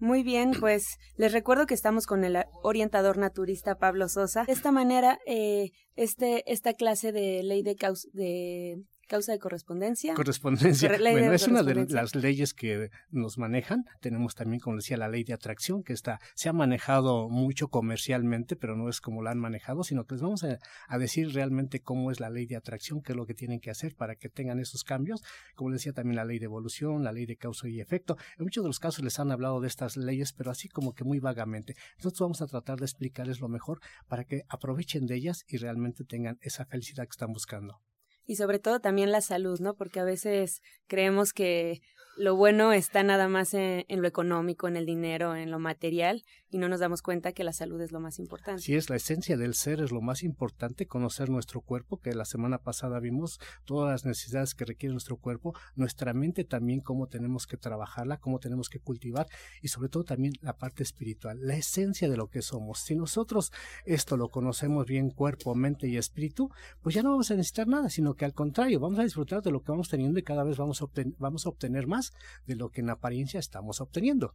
Muy 0.00 0.24
bien, 0.24 0.52
pues 0.58 0.98
les 1.16 1.30
recuerdo 1.30 1.66
que 1.66 1.74
estamos 1.74 2.06
con 2.06 2.24
el 2.24 2.36
orientador 2.62 3.16
naturista 3.16 3.76
Pablo 3.76 4.08
Sosa. 4.08 4.44
De 4.44 4.52
esta 4.52 4.72
manera, 4.72 5.20
eh, 5.24 5.70
este, 5.94 6.42
esta 6.50 6.72
clase 6.72 7.12
de 7.12 7.44
ley 7.44 7.62
de, 7.62 7.76
causa, 7.76 8.08
de 8.12 8.82
Causa 9.10 9.32
de 9.32 9.40
correspondencia. 9.40 10.14
Correspondencia. 10.14 10.88
bueno, 11.00 11.32
es 11.32 11.48
una 11.48 11.64
de 11.64 11.74
las 11.88 12.14
leyes 12.14 12.54
que 12.54 12.92
nos 13.10 13.38
manejan. 13.38 13.84
Tenemos 14.00 14.36
también, 14.36 14.60
como 14.60 14.76
decía, 14.76 14.96
la 14.96 15.08
ley 15.08 15.24
de 15.24 15.32
atracción, 15.32 15.82
que 15.82 15.92
está, 15.92 16.20
se 16.36 16.48
ha 16.48 16.52
manejado 16.52 17.28
mucho 17.28 17.66
comercialmente, 17.66 18.54
pero 18.54 18.76
no 18.76 18.88
es 18.88 19.00
como 19.00 19.20
la 19.20 19.32
han 19.32 19.40
manejado, 19.40 19.82
sino 19.82 20.04
que 20.04 20.14
les 20.14 20.22
vamos 20.22 20.44
a, 20.44 20.60
decir 20.96 21.32
realmente 21.32 21.80
cómo 21.80 22.12
es 22.12 22.20
la 22.20 22.30
ley 22.30 22.46
de 22.46 22.54
atracción, 22.54 23.02
qué 23.02 23.10
es 23.10 23.16
lo 23.16 23.26
que 23.26 23.34
tienen 23.34 23.58
que 23.58 23.72
hacer 23.72 23.96
para 23.96 24.14
que 24.14 24.28
tengan 24.28 24.60
esos 24.60 24.84
cambios. 24.84 25.24
Como 25.56 25.72
decía 25.72 25.92
también 25.92 26.14
la 26.14 26.24
ley 26.24 26.38
de 26.38 26.44
evolución, 26.44 27.02
la 27.02 27.10
ley 27.10 27.26
de 27.26 27.36
causa 27.36 27.68
y 27.68 27.80
efecto. 27.80 28.16
En 28.38 28.44
muchos 28.44 28.62
de 28.62 28.68
los 28.68 28.78
casos 28.78 29.02
les 29.02 29.18
han 29.18 29.32
hablado 29.32 29.60
de 29.60 29.66
estas 29.66 29.96
leyes, 29.96 30.32
pero 30.32 30.52
así 30.52 30.68
como 30.68 30.94
que 30.94 31.02
muy 31.02 31.18
vagamente. 31.18 31.74
Nosotros 31.96 32.20
vamos 32.20 32.42
a 32.42 32.46
tratar 32.46 32.78
de 32.78 32.84
explicarles 32.84 33.40
lo 33.40 33.48
mejor 33.48 33.80
para 34.06 34.22
que 34.22 34.44
aprovechen 34.48 35.06
de 35.06 35.16
ellas 35.16 35.44
y 35.48 35.56
realmente 35.56 36.04
tengan 36.04 36.38
esa 36.42 36.64
felicidad 36.64 37.06
que 37.06 37.14
están 37.14 37.32
buscando 37.32 37.80
y 38.30 38.36
sobre 38.36 38.60
todo 38.60 38.78
también 38.78 39.10
la 39.10 39.22
salud, 39.22 39.58
¿no? 39.58 39.74
Porque 39.74 39.98
a 39.98 40.04
veces 40.04 40.62
creemos 40.86 41.32
que 41.32 41.82
lo 42.16 42.36
bueno 42.36 42.72
está 42.72 43.02
nada 43.02 43.28
más 43.28 43.54
en, 43.54 43.84
lo 43.88 44.06
económico, 44.06 44.68
en 44.68 44.76
el 44.76 44.86
dinero, 44.86 45.36
en 45.36 45.50
lo 45.50 45.58
material, 45.58 46.22
y 46.50 46.58
no 46.58 46.68
nos 46.68 46.80
damos 46.80 47.02
cuenta 47.02 47.32
que 47.32 47.44
la 47.44 47.52
salud 47.52 47.80
es 47.80 47.92
lo 47.92 48.00
más 48.00 48.18
importante. 48.18 48.62
Sí, 48.62 48.74
es 48.74 48.90
la 48.90 48.96
esencia 48.96 49.36
del 49.36 49.54
ser, 49.54 49.80
es 49.80 49.92
lo 49.92 50.00
más 50.00 50.22
importante, 50.22 50.86
conocer 50.86 51.30
nuestro 51.30 51.60
cuerpo, 51.60 52.00
que 52.00 52.12
la 52.12 52.24
semana 52.24 52.58
pasada 52.58 52.98
vimos 53.00 53.38
todas 53.64 53.90
las 53.90 54.04
necesidades 54.04 54.54
que 54.54 54.64
requiere 54.64 54.92
nuestro 54.92 55.16
cuerpo, 55.16 55.54
nuestra 55.76 56.12
mente 56.12 56.44
también, 56.44 56.80
cómo 56.80 57.06
tenemos 57.06 57.46
que 57.46 57.56
trabajarla, 57.56 58.18
cómo 58.18 58.38
tenemos 58.38 58.68
que 58.68 58.80
cultivar, 58.80 59.26
y 59.62 59.68
sobre 59.68 59.88
todo 59.88 60.04
también 60.04 60.34
la 60.40 60.56
parte 60.56 60.82
espiritual, 60.82 61.38
la 61.40 61.56
esencia 61.56 62.08
de 62.08 62.16
lo 62.16 62.28
que 62.28 62.42
somos. 62.42 62.80
Si 62.80 62.96
nosotros 62.96 63.52
esto 63.84 64.16
lo 64.16 64.28
conocemos 64.28 64.86
bien, 64.86 65.10
cuerpo, 65.10 65.54
mente 65.54 65.88
y 65.88 65.96
espíritu, 65.96 66.50
pues 66.82 66.94
ya 66.94 67.02
no 67.02 67.10
vamos 67.10 67.30
a 67.30 67.34
necesitar 67.34 67.68
nada, 67.68 67.88
sino 67.88 68.14
que 68.14 68.24
al 68.24 68.34
contrario, 68.34 68.80
vamos 68.80 68.98
a 68.98 69.04
disfrutar 69.04 69.42
de 69.42 69.50
lo 69.50 69.62
que 69.62 69.72
vamos 69.72 69.88
teniendo 69.88 70.18
y 70.18 70.22
cada 70.22 70.44
vez 70.44 70.56
vamos 70.56 70.82
a, 70.82 70.84
obtener 70.84 71.86
más 71.86 71.99
de 72.46 72.56
lo 72.56 72.70
que 72.70 72.80
en 72.80 72.90
apariencia 72.90 73.40
estamos 73.40 73.80
obteniendo. 73.80 74.34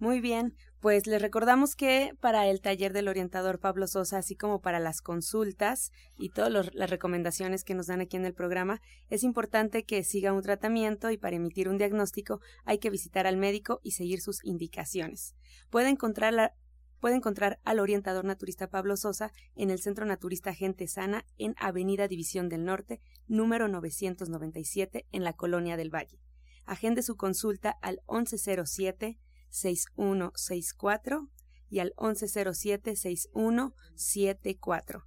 Muy 0.00 0.20
bien, 0.20 0.54
pues 0.78 1.08
les 1.08 1.20
recordamos 1.20 1.74
que 1.74 2.12
para 2.20 2.46
el 2.46 2.60
taller 2.60 2.92
del 2.92 3.08
orientador 3.08 3.58
Pablo 3.58 3.88
Sosa, 3.88 4.18
así 4.18 4.36
como 4.36 4.60
para 4.60 4.78
las 4.78 5.00
consultas 5.00 5.90
y 6.16 6.28
todas 6.28 6.72
las 6.72 6.90
recomendaciones 6.90 7.64
que 7.64 7.74
nos 7.74 7.88
dan 7.88 8.00
aquí 8.00 8.16
en 8.16 8.24
el 8.24 8.32
programa, 8.32 8.80
es 9.10 9.24
importante 9.24 9.82
que 9.82 10.04
siga 10.04 10.32
un 10.32 10.42
tratamiento 10.42 11.10
y 11.10 11.16
para 11.16 11.34
emitir 11.34 11.68
un 11.68 11.78
diagnóstico 11.78 12.40
hay 12.64 12.78
que 12.78 12.90
visitar 12.90 13.26
al 13.26 13.38
médico 13.38 13.80
y 13.82 13.90
seguir 13.90 14.20
sus 14.20 14.44
indicaciones. 14.44 15.34
Puede 15.68 15.88
encontrar, 15.88 16.54
puede 17.00 17.16
encontrar 17.16 17.58
al 17.64 17.80
orientador 17.80 18.24
naturista 18.24 18.70
Pablo 18.70 18.96
Sosa 18.96 19.32
en 19.56 19.70
el 19.70 19.80
Centro 19.80 20.06
Naturista 20.06 20.54
Gente 20.54 20.86
Sana 20.86 21.24
en 21.38 21.56
Avenida 21.58 22.06
División 22.06 22.48
del 22.48 22.64
Norte, 22.64 23.00
número 23.26 23.66
997, 23.66 25.06
en 25.10 25.24
la 25.24 25.32
Colonia 25.32 25.76
del 25.76 25.92
Valle. 25.92 26.20
Agende 26.68 27.02
su 27.02 27.16
consulta 27.16 27.76
al 27.80 28.02
1107 28.08 29.18
6164 29.48 31.30
y 31.70 31.78
al 31.78 31.94
1107 31.98 32.94
6174. 32.94 35.06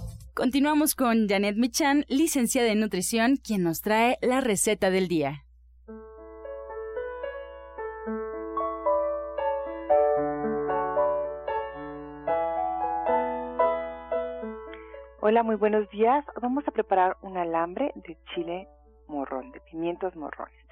Continuamos 0.41 0.95
con 0.95 1.27
Janet 1.27 1.55
Michan, 1.55 2.03
licenciada 2.07 2.69
en 2.69 2.79
nutrición, 2.79 3.35
quien 3.35 3.61
nos 3.61 3.81
trae 3.81 4.17
la 4.23 4.41
receta 4.41 4.89
del 4.89 5.07
día. 5.07 5.43
Hola, 15.19 15.43
muy 15.43 15.57
buenos 15.57 15.87
días. 15.91 16.25
Vamos 16.41 16.67
a 16.67 16.71
preparar 16.71 17.17
un 17.21 17.37
alambre 17.37 17.91
de 17.93 18.17
chile 18.33 18.67
morrón, 19.07 19.51
de 19.51 19.59
pimientos 19.59 20.15
morrones. 20.15 20.65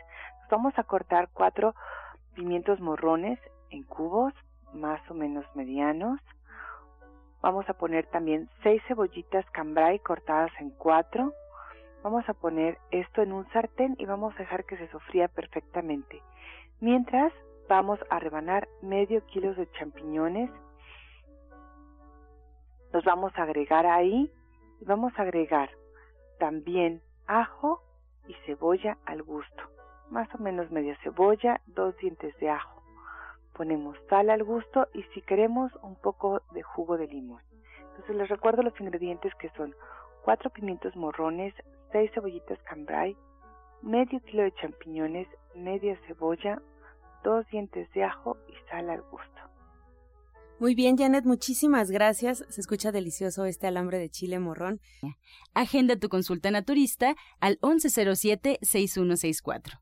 Vamos 0.49 0.73
a 0.77 0.83
cortar 0.83 1.29
cuatro 1.31 1.75
pimientos 2.33 2.79
morrones 2.79 3.37
en 3.69 3.83
cubos 3.83 4.33
más 4.73 4.99
o 5.11 5.13
menos 5.13 5.45
medianos. 5.53 6.19
Vamos 7.41 7.69
a 7.69 7.73
poner 7.73 8.05
también 8.07 8.49
seis 8.63 8.81
cebollitas 8.87 9.45
cambray 9.51 9.99
cortadas 9.99 10.51
en 10.59 10.71
cuatro. 10.71 11.33
Vamos 12.03 12.27
a 12.27 12.33
poner 12.33 12.77
esto 12.91 13.21
en 13.21 13.31
un 13.31 13.49
sartén 13.51 13.95
y 13.97 14.05
vamos 14.05 14.33
a 14.35 14.39
dejar 14.39 14.65
que 14.65 14.77
se 14.77 14.89
sofría 14.89 15.29
perfectamente. 15.29 16.21
Mientras 16.81 17.31
vamos 17.69 17.99
a 18.09 18.19
rebanar 18.19 18.67
medio 18.81 19.25
kilo 19.27 19.53
de 19.53 19.71
champiñones. 19.71 20.49
Los 22.91 23.05
vamos 23.05 23.31
a 23.37 23.43
agregar 23.43 23.85
ahí 23.85 24.31
y 24.81 24.85
vamos 24.85 25.13
a 25.17 25.21
agregar 25.21 25.69
también 26.39 27.01
ajo 27.27 27.81
y 28.27 28.33
cebolla 28.45 28.97
al 29.05 29.23
gusto. 29.23 29.63
Más 30.09 30.27
o 30.33 30.39
menos 30.39 30.71
media 30.71 30.97
cebolla, 31.03 31.61
dos 31.67 31.95
dientes 31.97 32.35
de 32.39 32.49
ajo 32.49 32.78
ponemos 33.59 33.95
sal 34.09 34.29
al 34.29 34.45
gusto 34.45 34.87
y 34.93 35.03
si 35.13 35.21
queremos 35.21 35.69
un 35.83 35.97
poco 35.97 36.41
de 36.53 36.63
jugo 36.63 36.97
de 36.97 37.07
limón. 37.07 37.43
Entonces 37.89 38.15
les 38.15 38.29
recuerdo 38.29 38.63
los 38.63 38.79
ingredientes 38.79 39.35
que 39.35 39.49
son 39.57 39.75
4 40.23 40.49
pimientos 40.51 40.95
morrones, 40.95 41.53
6 41.91 42.09
cebollitas 42.13 42.57
cambray, 42.63 43.17
medio 43.81 44.21
kilo 44.21 44.43
de 44.43 44.53
champiñones, 44.53 45.27
media 45.55 45.99
cebolla, 46.07 46.61
dos 47.21 47.45
dientes 47.51 47.91
de 47.91 48.05
ajo 48.05 48.37
y 48.47 48.53
sal 48.69 48.89
al 48.89 49.01
gusto. 49.01 49.27
Muy 50.59 50.73
bien, 50.73 50.95
Janet, 50.95 51.25
muchísimas 51.25 51.91
gracias. 51.91 52.45
Se 52.47 52.61
escucha 52.61 52.93
delicioso 52.93 53.43
este 53.43 53.67
alambre 53.67 53.97
de 53.97 54.09
chile 54.09 54.39
morrón. 54.39 54.79
Agenda 55.53 55.97
tu 55.97 56.07
consulta 56.07 56.49
naturista 56.49 57.17
al 57.41 57.59
1107-6164. 57.59 59.81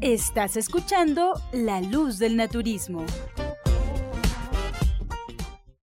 Estás 0.00 0.56
escuchando 0.56 1.32
La 1.50 1.80
Luz 1.80 2.20
del 2.20 2.36
Naturismo. 2.36 3.04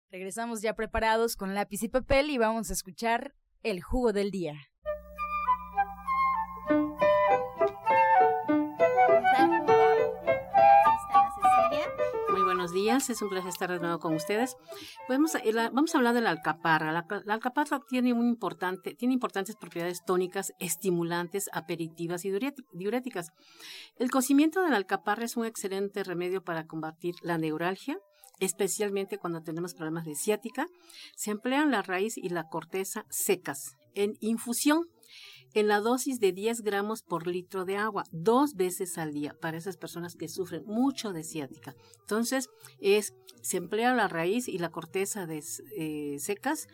Regresamos 0.09 0.61
ya 0.61 0.75
preparados 0.75 1.35
con 1.35 1.53
lápiz 1.53 1.83
y 1.83 1.89
papel 1.89 2.29
y 2.29 2.37
vamos 2.37 2.69
a 2.69 2.73
escuchar 2.73 3.35
el 3.63 3.83
jugo 3.83 4.13
del 4.13 4.31
día. 4.31 4.53
Días, 12.87 13.09
es 13.09 13.21
un 13.21 13.27
placer 13.27 13.49
estar 13.49 13.69
de 13.69 13.79
nuevo 13.79 13.99
con 13.99 14.15
ustedes. 14.15 14.55
Eh, 15.09 15.53
vamos 15.73 15.93
a 15.93 15.97
hablar 15.97 16.13
de 16.13 16.21
la 16.21 16.29
alcaparra. 16.29 16.93
La, 16.93 17.33
alcaparra 17.33 17.81
tiene, 17.85 18.13
muy 18.13 18.27
importante, 18.27 18.95
tiene 18.95 19.13
importantes 19.13 19.57
propiedades 19.57 20.05
tónicas, 20.05 20.53
estimulantes, 20.59 21.49
aperitivas 21.51 22.23
y 22.23 22.31
diuréticas. 22.71 23.31
El 23.97 24.09
cocimiento 24.09 24.63
de 24.63 24.69
la 24.69 24.77
alcaparra 24.77 25.25
es 25.25 25.35
un 25.35 25.45
excelente 25.45 26.05
remedio 26.05 26.45
para 26.45 26.65
combatir 26.65 27.15
la 27.23 27.37
neuralgia, 27.37 27.99
especialmente 28.39 29.17
cuando 29.17 29.43
tenemos 29.43 29.73
problemas 29.73 30.05
de 30.05 30.15
ciática. 30.15 30.67
Se 31.17 31.31
emplean 31.31 31.71
la 31.71 31.81
raíz 31.81 32.17
y 32.17 32.29
la 32.29 32.47
corteza 32.47 33.05
secas 33.09 33.75
en 33.95 34.13
infusión 34.21 34.87
en 35.59 35.67
la 35.67 35.81
dosis 35.81 36.19
de 36.19 36.33
10 36.33 36.61
gramos 36.61 37.01
por 37.01 37.25
litro 37.25 37.65
de 37.65 37.77
agua, 37.77 38.03
dos 38.11 38.53
veces 38.53 38.99
al 38.99 39.11
día, 39.11 39.35
para 39.41 39.57
esas 39.57 39.75
personas 39.75 40.15
que 40.15 40.29
sufren 40.29 40.63
mucho 40.65 41.13
de 41.13 41.23
ciática. 41.23 41.73
Entonces, 42.01 42.49
es, 42.79 43.15
se 43.41 43.57
emplea 43.57 43.95
la 43.95 44.07
raíz 44.07 44.47
y 44.47 44.59
la 44.59 44.69
corteza 44.69 45.25
de, 45.25 45.43
eh, 45.75 46.19
secas, 46.19 46.67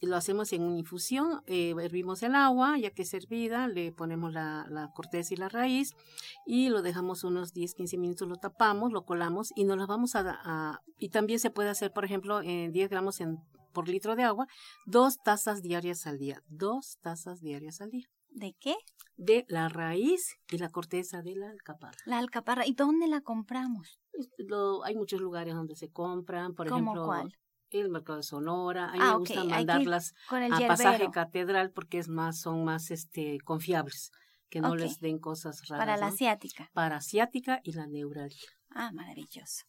lo 0.00 0.16
hacemos 0.16 0.54
en 0.54 0.62
una 0.62 0.78
infusión, 0.78 1.42
eh, 1.46 1.74
hervimos 1.78 2.22
el 2.22 2.34
agua, 2.34 2.78
ya 2.78 2.90
que 2.90 3.02
es 3.02 3.12
hervida, 3.12 3.68
le 3.68 3.92
ponemos 3.92 4.32
la, 4.32 4.90
corteza 4.94 5.34
y 5.34 5.36
la 5.36 5.50
raíz 5.50 5.92
y 6.46 6.70
lo 6.70 6.80
dejamos 6.80 7.24
unos 7.24 7.52
10, 7.52 7.74
15 7.74 7.98
minutos, 7.98 8.26
lo 8.26 8.36
tapamos, 8.36 8.90
lo 8.90 9.04
colamos 9.04 9.50
y 9.54 9.64
nos 9.64 9.76
lo 9.76 9.86
vamos 9.86 10.14
a, 10.14 10.80
y 10.98 11.10
también 11.10 11.38
se 11.40 11.50
puede 11.50 11.68
hacer, 11.68 11.92
por 11.92 12.06
ejemplo, 12.06 12.40
en 12.40 12.72
10 12.72 12.88
gramos 12.88 13.20
en 13.20 13.38
por 13.74 13.88
litro 13.88 14.16
de 14.16 14.22
agua, 14.22 14.46
dos 14.86 15.18
tazas 15.22 15.60
diarias 15.60 16.06
al 16.06 16.18
día. 16.18 16.42
Dos 16.48 16.96
tazas 17.02 17.40
diarias 17.42 17.82
al 17.82 17.90
día. 17.90 18.08
¿De 18.34 18.54
qué? 18.58 18.74
De 19.16 19.44
la 19.48 19.68
raíz 19.68 20.36
y 20.50 20.58
la 20.58 20.68
corteza 20.70 21.22
de 21.22 21.36
la 21.36 21.48
alcaparra. 21.50 21.96
La 22.04 22.18
alcaparra. 22.18 22.66
¿Y 22.66 22.74
dónde 22.74 23.06
la 23.06 23.20
compramos? 23.20 24.00
hay 24.84 24.94
muchos 24.96 25.20
lugares 25.20 25.54
donde 25.54 25.76
se 25.76 25.90
compran, 25.90 26.54
por 26.54 26.68
¿Cómo 26.68 26.92
ejemplo, 26.92 27.06
cuál? 27.06 27.36
el 27.70 27.88
mercado 27.90 28.18
de 28.18 28.22
Sonora. 28.24 28.88
A 28.90 28.92
mí 28.92 28.98
Ah, 29.00 29.12
me 29.12 29.18
gusta 29.18 29.44
mandarlas 29.44 30.14
a 30.28 30.40
yerbero. 30.40 30.66
pasaje 30.68 31.10
catedral 31.10 31.70
porque 31.72 31.98
es 31.98 32.08
más, 32.08 32.40
son 32.40 32.64
más 32.64 32.90
este 32.90 33.38
confiables, 33.44 34.10
que 34.48 34.60
no 34.60 34.76
les 34.76 34.98
den 35.00 35.18
cosas 35.18 35.66
raras. 35.68 35.84
Para 35.86 35.96
la 35.96 36.08
¿no? 36.08 36.12
asiática. 36.14 36.70
Para 36.72 36.96
asiática 36.96 37.60
y 37.64 37.72
la 37.72 37.86
neuralgia. 37.86 38.48
Ah, 38.70 38.90
maravilloso. 38.92 39.64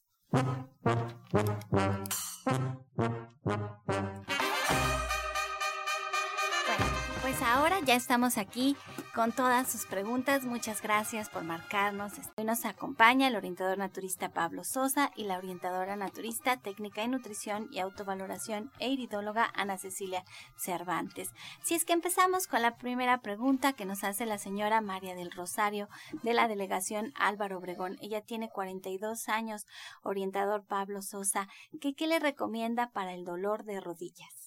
Pues 7.25 7.41
ahora 7.41 7.79
ya 7.79 7.96
estamos 7.96 8.38
aquí 8.38 8.77
con 9.15 9.32
todas 9.32 9.67
sus 9.67 9.88
preguntas. 9.88 10.46
Muchas 10.46 10.84
gracias 10.84 11.27
por 11.27 11.44
marcarnos. 11.44 12.13
Hoy 12.38 12.44
nos 12.44 12.65
acompaña 12.65 13.27
el 13.27 13.36
orientador 13.36 13.79
naturista 13.79 14.29
Pablo 14.29 14.63
Sosa 14.63 15.12
y 15.15 15.24
la 15.24 15.39
orientadora 15.39 15.96
naturista 15.96 16.58
técnica 16.58 17.01
en 17.01 17.10
nutrición 17.10 17.67
y 17.72 17.79
autovaloración 17.79 18.72
e 18.77 18.89
iridóloga 18.89 19.50
Ana 19.55 19.79
Cecilia 19.79 20.24
Cervantes. 20.55 21.32
Si 21.63 21.74
es 21.74 21.84
que 21.84 21.94
empezamos 21.94 22.46
con 22.46 22.62
la 22.62 22.77
primera 22.77 23.17
pregunta 23.22 23.74
que 23.74 23.86
nos 23.86 24.03
hace 24.03 24.27
la 24.27 24.38
señora 24.38 24.82
María 24.82 25.15
del 25.15 25.32
Rosario 25.32 25.89
de 26.22 26.36
la 26.36 26.48
delegación 26.48 27.12
Álvaro 27.15 27.58
Obregón. 27.58 27.98
Ella 28.01 28.22
tiene 28.22 28.51
42 28.51 29.29
años, 29.29 29.65
orientador 30.03 30.63
Pablo 30.63 31.01
Sosa. 31.01 31.48
¿Qué, 31.82 31.96
qué 31.96 32.05
le 32.05 32.20
recomienda 32.20 32.91
para 32.91 33.15
el 33.15 33.25
dolor 33.25 33.63
de 33.63 33.82
rodillas? 33.82 34.44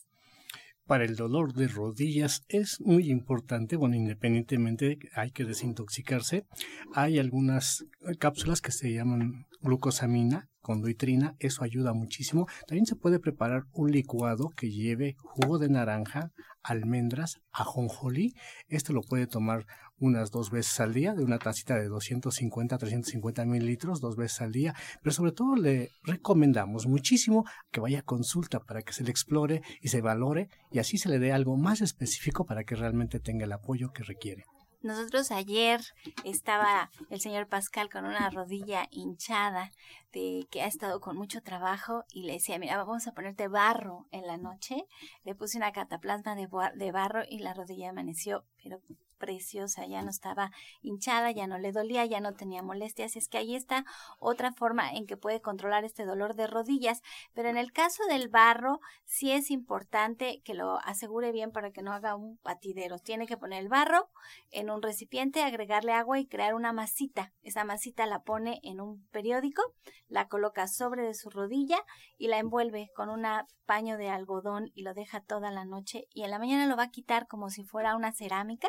Para 0.88 1.04
el 1.04 1.16
dolor 1.16 1.52
de 1.52 1.68
rodillas 1.68 2.44
es 2.48 2.80
muy 2.80 3.10
importante, 3.10 3.76
bueno, 3.76 3.94
independientemente 3.94 4.98
hay 5.14 5.30
que 5.32 5.44
desintoxicarse, 5.44 6.46
hay 6.94 7.18
algunas 7.18 7.84
cápsulas 8.18 8.62
que 8.62 8.72
se 8.72 8.94
llaman 8.94 9.44
glucosamina, 9.60 10.48
conduitrina, 10.62 11.36
eso 11.40 11.62
ayuda 11.62 11.92
muchísimo. 11.92 12.46
También 12.66 12.86
se 12.86 12.96
puede 12.96 13.20
preparar 13.20 13.64
un 13.72 13.90
licuado 13.90 14.48
que 14.56 14.70
lleve 14.70 15.16
jugo 15.18 15.58
de 15.58 15.68
naranja, 15.68 16.32
almendras, 16.62 17.38
ajonjolí. 17.52 18.32
Esto 18.68 18.94
lo 18.94 19.02
puede 19.02 19.26
tomar 19.26 19.66
unas 20.00 20.30
dos 20.30 20.50
veces 20.50 20.78
al 20.80 20.94
día, 20.94 21.14
de 21.14 21.24
una 21.24 21.38
tacita 21.38 21.76
de 21.76 21.88
250 21.88 22.74
a 22.74 22.78
350 22.78 23.44
mililitros, 23.44 24.00
dos 24.00 24.16
veces 24.16 24.40
al 24.40 24.52
día. 24.52 24.74
Pero 25.02 25.12
sobre 25.12 25.32
todo 25.32 25.56
le 25.56 25.90
recomendamos 26.02 26.86
muchísimo 26.86 27.44
que 27.70 27.80
vaya 27.80 28.00
a 28.00 28.02
consulta 28.02 28.60
para 28.60 28.82
que 28.82 28.92
se 28.92 29.04
le 29.04 29.10
explore 29.10 29.62
y 29.80 29.88
se 29.88 30.00
valore 30.00 30.48
y 30.70 30.78
así 30.78 30.98
se 30.98 31.08
le 31.08 31.18
dé 31.18 31.32
algo 31.32 31.56
más 31.56 31.80
específico 31.80 32.44
para 32.44 32.64
que 32.64 32.76
realmente 32.76 33.20
tenga 33.20 33.44
el 33.44 33.52
apoyo 33.52 33.90
que 33.92 34.02
requiere. 34.02 34.44
Nosotros 34.80 35.32
ayer 35.32 35.80
estaba 36.22 36.90
el 37.10 37.20
señor 37.20 37.48
Pascal 37.48 37.90
con 37.90 38.04
una 38.04 38.30
rodilla 38.30 38.86
hinchada 38.92 39.72
de 40.12 40.46
que 40.52 40.62
ha 40.62 40.66
estado 40.66 41.00
con 41.00 41.16
mucho 41.16 41.42
trabajo 41.42 42.04
y 42.12 42.22
le 42.22 42.34
decía, 42.34 42.60
mira, 42.60 42.76
vamos 42.76 43.08
a 43.08 43.12
ponerte 43.12 43.48
barro 43.48 44.06
en 44.12 44.26
la 44.26 44.36
noche. 44.36 44.84
Le 45.24 45.34
puse 45.34 45.58
una 45.58 45.72
cataplasma 45.72 46.36
de, 46.36 46.48
de 46.76 46.92
barro 46.92 47.22
y 47.28 47.40
la 47.40 47.54
rodilla 47.54 47.90
amaneció, 47.90 48.44
pero 48.62 48.80
preciosa, 49.18 49.86
ya 49.86 50.02
no 50.02 50.10
estaba 50.10 50.50
hinchada, 50.80 51.30
ya 51.30 51.46
no 51.46 51.58
le 51.58 51.72
dolía, 51.72 52.06
ya 52.06 52.20
no 52.20 52.34
tenía 52.34 52.62
molestias. 52.62 53.16
Es 53.16 53.28
que 53.28 53.38
ahí 53.38 53.54
está 53.54 53.84
otra 54.18 54.52
forma 54.52 54.92
en 54.92 55.06
que 55.06 55.16
puede 55.16 55.40
controlar 55.40 55.84
este 55.84 56.04
dolor 56.04 56.34
de 56.34 56.46
rodillas. 56.46 57.02
Pero 57.34 57.48
en 57.48 57.56
el 57.56 57.72
caso 57.72 58.04
del 58.06 58.28
barro, 58.28 58.80
sí 59.04 59.32
es 59.32 59.50
importante 59.50 60.40
que 60.44 60.54
lo 60.54 60.78
asegure 60.78 61.32
bien 61.32 61.52
para 61.52 61.70
que 61.70 61.82
no 61.82 61.92
haga 61.92 62.16
un 62.16 62.38
patidero. 62.38 62.98
Tiene 62.98 63.26
que 63.26 63.36
poner 63.36 63.62
el 63.62 63.68
barro 63.68 64.08
en 64.50 64.70
un 64.70 64.82
recipiente, 64.82 65.42
agregarle 65.42 65.92
agua 65.92 66.18
y 66.18 66.26
crear 66.26 66.54
una 66.54 66.72
masita. 66.72 67.32
Esa 67.42 67.64
masita 67.64 68.06
la 68.06 68.22
pone 68.22 68.60
en 68.62 68.80
un 68.80 69.06
periódico, 69.10 69.62
la 70.08 70.28
coloca 70.28 70.66
sobre 70.68 71.02
de 71.02 71.14
su 71.14 71.30
rodilla 71.30 71.78
y 72.16 72.28
la 72.28 72.38
envuelve 72.38 72.90
con 72.94 73.08
un 73.08 73.26
paño 73.66 73.98
de 73.98 74.08
algodón 74.08 74.70
y 74.74 74.82
lo 74.82 74.94
deja 74.94 75.20
toda 75.20 75.50
la 75.50 75.64
noche 75.64 76.06
y 76.12 76.22
en 76.22 76.30
la 76.30 76.38
mañana 76.38 76.66
lo 76.66 76.76
va 76.76 76.84
a 76.84 76.90
quitar 76.90 77.26
como 77.26 77.50
si 77.50 77.64
fuera 77.64 77.96
una 77.96 78.12
cerámica 78.12 78.68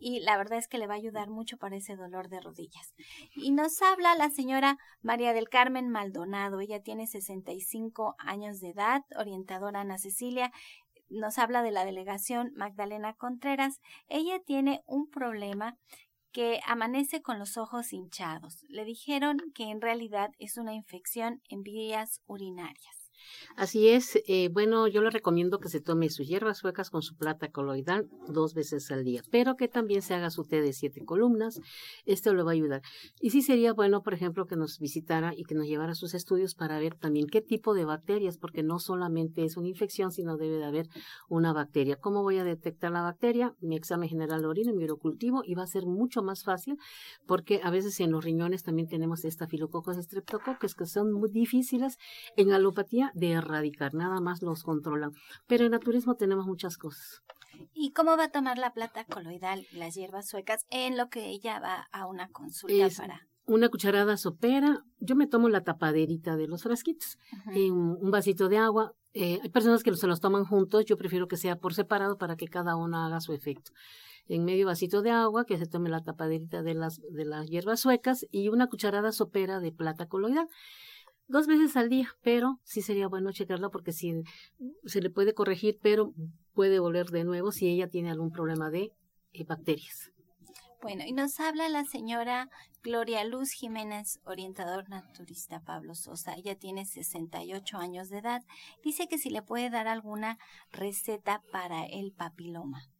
y 0.00 0.20
la 0.20 0.36
verdad 0.36 0.58
es 0.58 0.68
que 0.68 0.78
le 0.78 0.86
va 0.86 0.94
a 0.94 0.98
ayudar 0.98 1.28
mucho 1.28 1.56
para 1.56 1.76
ese 1.76 1.96
dolor 1.96 2.28
de 2.28 2.40
rodillas. 2.40 2.94
Y 3.34 3.52
nos 3.52 3.82
habla 3.82 4.14
la 4.14 4.30
señora 4.30 4.78
María 5.02 5.32
del 5.32 5.48
Carmen 5.48 5.88
Maldonado, 5.88 6.60
ella 6.60 6.82
tiene 6.82 7.06
65 7.06 8.14
años 8.18 8.60
de 8.60 8.70
edad, 8.70 9.02
orientadora 9.16 9.80
Ana 9.80 9.98
Cecilia, 9.98 10.52
nos 11.08 11.38
habla 11.38 11.62
de 11.62 11.70
la 11.70 11.84
delegación 11.84 12.52
Magdalena 12.56 13.14
Contreras, 13.14 13.80
ella 14.08 14.40
tiene 14.44 14.82
un 14.86 15.08
problema 15.10 15.76
que 16.32 16.60
amanece 16.66 17.22
con 17.22 17.38
los 17.38 17.56
ojos 17.56 17.92
hinchados. 17.92 18.64
Le 18.68 18.84
dijeron 18.84 19.38
que 19.54 19.70
en 19.70 19.80
realidad 19.80 20.30
es 20.38 20.56
una 20.56 20.74
infección 20.74 21.40
en 21.48 21.62
vías 21.62 22.20
urinarias. 22.26 23.03
Así 23.56 23.88
es, 23.88 24.18
eh, 24.26 24.48
bueno, 24.52 24.88
yo 24.88 25.02
le 25.02 25.10
recomiendo 25.10 25.58
que 25.58 25.68
se 25.68 25.80
tome 25.80 26.10
sus 26.10 26.26
hierbas 26.26 26.58
suecas 26.58 26.90
con 26.90 27.02
su 27.02 27.16
plata 27.16 27.50
coloidal 27.50 28.08
dos 28.28 28.54
veces 28.54 28.90
al 28.90 29.04
día, 29.04 29.22
pero 29.30 29.56
que 29.56 29.68
también 29.68 30.02
se 30.02 30.14
haga 30.14 30.30
su 30.30 30.44
té 30.44 30.60
de 30.60 30.72
siete 30.72 31.04
columnas, 31.04 31.60
esto 32.04 32.34
le 32.34 32.42
va 32.42 32.50
a 32.50 32.54
ayudar. 32.54 32.82
Y 33.20 33.30
sí 33.30 33.42
sería 33.42 33.72
bueno, 33.72 34.02
por 34.02 34.14
ejemplo, 34.14 34.46
que 34.46 34.56
nos 34.56 34.78
visitara 34.78 35.34
y 35.36 35.44
que 35.44 35.54
nos 35.54 35.66
llevara 35.66 35.94
sus 35.94 36.14
estudios 36.14 36.54
para 36.54 36.78
ver 36.78 36.94
también 36.94 37.26
qué 37.26 37.40
tipo 37.40 37.74
de 37.74 37.84
bacterias, 37.84 38.38
porque 38.38 38.62
no 38.62 38.78
solamente 38.78 39.44
es 39.44 39.56
una 39.56 39.68
infección, 39.68 40.10
sino 40.10 40.36
debe 40.36 40.58
de 40.58 40.64
haber 40.64 40.88
una 41.28 41.52
bacteria. 41.52 41.96
¿Cómo 41.96 42.22
voy 42.22 42.38
a 42.38 42.44
detectar 42.44 42.92
la 42.92 43.02
bacteria? 43.02 43.54
Mi 43.60 43.76
examen 43.76 44.08
general 44.08 44.42
de 44.42 44.48
orina, 44.48 44.72
mi 44.72 44.84
urocultivo, 44.84 45.42
y 45.44 45.54
va 45.54 45.62
a 45.62 45.66
ser 45.66 45.86
mucho 45.86 46.22
más 46.22 46.44
fácil, 46.44 46.76
porque 47.26 47.60
a 47.62 47.70
veces 47.70 47.98
en 48.00 48.10
los 48.10 48.24
riñones 48.24 48.62
también 48.62 48.88
tenemos 48.88 49.24
estafilococos 49.24 49.96
estreptococcus, 49.96 50.74
que 50.74 50.86
son 50.86 51.12
muy 51.12 51.30
difíciles 51.30 51.98
en 52.36 52.52
alopatía 52.52 53.10
de 53.14 53.32
erradicar, 53.32 53.94
nada 53.94 54.20
más 54.20 54.42
los 54.42 54.62
controlan. 54.62 55.12
Pero 55.46 55.64
en 55.64 55.70
naturismo 55.72 56.16
tenemos 56.16 56.46
muchas 56.46 56.76
cosas. 56.76 57.22
¿Y 57.72 57.92
cómo 57.92 58.16
va 58.16 58.24
a 58.24 58.30
tomar 58.30 58.58
la 58.58 58.74
plata 58.74 59.04
coloidal 59.04 59.66
y 59.72 59.76
las 59.76 59.94
hierbas 59.94 60.28
suecas 60.28 60.66
en 60.70 60.96
lo 60.96 61.08
que 61.08 61.28
ella 61.28 61.60
va 61.60 61.88
a 61.92 62.06
una 62.06 62.28
consulta 62.28 62.86
Es 62.86 62.98
para? 62.98 63.26
Una 63.46 63.68
cucharada 63.68 64.16
sopera, 64.16 64.84
yo 65.00 65.16
me 65.16 65.26
tomo 65.26 65.48
la 65.48 65.62
tapaderita 65.62 66.36
de 66.36 66.48
los 66.48 66.62
frasquitos, 66.62 67.18
Ujú. 67.32 67.50
en 67.52 67.72
un 67.72 68.10
vasito 68.10 68.48
de 68.48 68.58
agua. 68.58 68.94
Eh, 69.12 69.38
hay 69.42 69.48
personas 69.50 69.82
que 69.82 69.94
se 69.94 70.06
los 70.06 70.20
toman 70.20 70.44
juntos, 70.44 70.84
yo 70.86 70.96
prefiero 70.96 71.28
que 71.28 71.36
sea 71.36 71.56
por 71.56 71.74
separado 71.74 72.16
para 72.16 72.36
que 72.36 72.48
cada 72.48 72.74
uno 72.74 73.04
haga 73.04 73.20
su 73.20 73.32
efecto. 73.32 73.70
En 74.26 74.44
medio 74.46 74.66
vasito 74.66 75.02
de 75.02 75.10
agua, 75.10 75.44
que 75.44 75.58
se 75.58 75.66
tome 75.66 75.90
la 75.90 76.02
tapaderita 76.02 76.62
de 76.62 76.72
las, 76.74 77.00
de 77.10 77.26
las 77.26 77.46
hierbas 77.48 77.80
suecas 77.80 78.26
y 78.30 78.48
una 78.48 78.68
cucharada 78.68 79.12
sopera 79.12 79.60
de 79.60 79.70
plata 79.70 80.06
coloidal. 80.06 80.48
Dos 81.26 81.46
veces 81.46 81.76
al 81.76 81.88
día, 81.88 82.08
pero 82.22 82.60
sí 82.64 82.82
sería 82.82 83.08
bueno 83.08 83.32
checarla 83.32 83.70
porque 83.70 83.92
si 83.92 84.22
se 84.84 85.00
le 85.00 85.10
puede 85.10 85.34
corregir, 85.34 85.78
pero 85.82 86.12
puede 86.52 86.78
volver 86.78 87.06
de 87.06 87.24
nuevo 87.24 87.50
si 87.50 87.68
ella 87.68 87.88
tiene 87.88 88.10
algún 88.10 88.30
problema 88.30 88.70
de 88.70 88.92
eh, 89.32 89.44
bacterias. 89.44 90.10
Bueno, 90.82 91.02
y 91.06 91.12
nos 91.12 91.40
habla 91.40 91.70
la 91.70 91.84
señora 91.84 92.50
Gloria 92.82 93.24
Luz 93.24 93.52
Jiménez, 93.52 94.20
orientador 94.24 94.90
naturista 94.90 95.62
Pablo 95.62 95.94
Sosa. 95.94 96.34
Ella 96.34 96.56
tiene 96.56 96.84
68 96.84 97.78
años 97.78 98.10
de 98.10 98.18
edad. 98.18 98.42
Dice 98.84 99.08
que 99.08 99.16
si 99.16 99.30
le 99.30 99.40
puede 99.40 99.70
dar 99.70 99.88
alguna 99.88 100.38
receta 100.72 101.42
para 101.50 101.86
el 101.86 102.12
papiloma. 102.12 102.90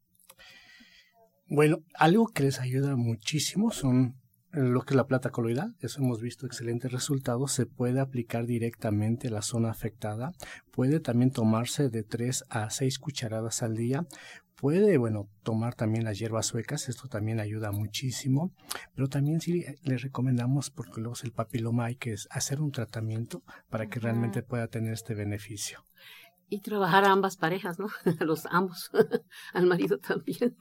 Bueno, 1.46 1.80
algo 1.92 2.28
que 2.28 2.44
les 2.44 2.58
ayuda 2.58 2.96
muchísimo 2.96 3.70
son 3.70 4.16
lo 4.54 4.82
que 4.82 4.94
es 4.94 4.96
la 4.96 5.06
plata 5.06 5.30
coloidal, 5.30 5.74
eso 5.80 6.00
hemos 6.00 6.20
visto 6.20 6.46
excelentes 6.46 6.92
resultados, 6.92 7.52
se 7.52 7.66
puede 7.66 8.00
aplicar 8.00 8.46
directamente 8.46 9.28
a 9.28 9.32
la 9.32 9.42
zona 9.42 9.70
afectada, 9.70 10.32
puede 10.70 11.00
también 11.00 11.30
tomarse 11.30 11.88
de 11.88 12.02
3 12.02 12.44
a 12.48 12.70
6 12.70 12.98
cucharadas 12.98 13.62
al 13.62 13.74
día, 13.74 14.06
puede, 14.56 14.96
bueno, 14.96 15.28
tomar 15.42 15.74
también 15.74 16.04
las 16.04 16.18
hierbas 16.18 16.46
suecas, 16.46 16.88
esto 16.88 17.08
también 17.08 17.40
ayuda 17.40 17.72
muchísimo, 17.72 18.52
pero 18.94 19.08
también 19.08 19.40
sí 19.40 19.64
le 19.82 19.98
recomendamos, 19.98 20.70
porque 20.70 21.00
luego 21.00 21.16
el 21.22 21.32
papiloma 21.32 21.86
hay 21.86 21.96
que 21.96 22.14
hacer 22.30 22.60
un 22.60 22.70
tratamiento 22.70 23.42
para 23.68 23.88
que 23.88 24.00
realmente 24.00 24.42
pueda 24.42 24.68
tener 24.68 24.92
este 24.92 25.14
beneficio. 25.14 25.84
Y 26.48 26.60
trabajar 26.60 27.04
a 27.04 27.10
ambas 27.10 27.36
parejas, 27.36 27.78
¿no? 27.78 27.88
A 28.20 28.24
los 28.24 28.46
ambos, 28.46 28.90
al 29.54 29.66
marido 29.66 29.98
también. 29.98 30.56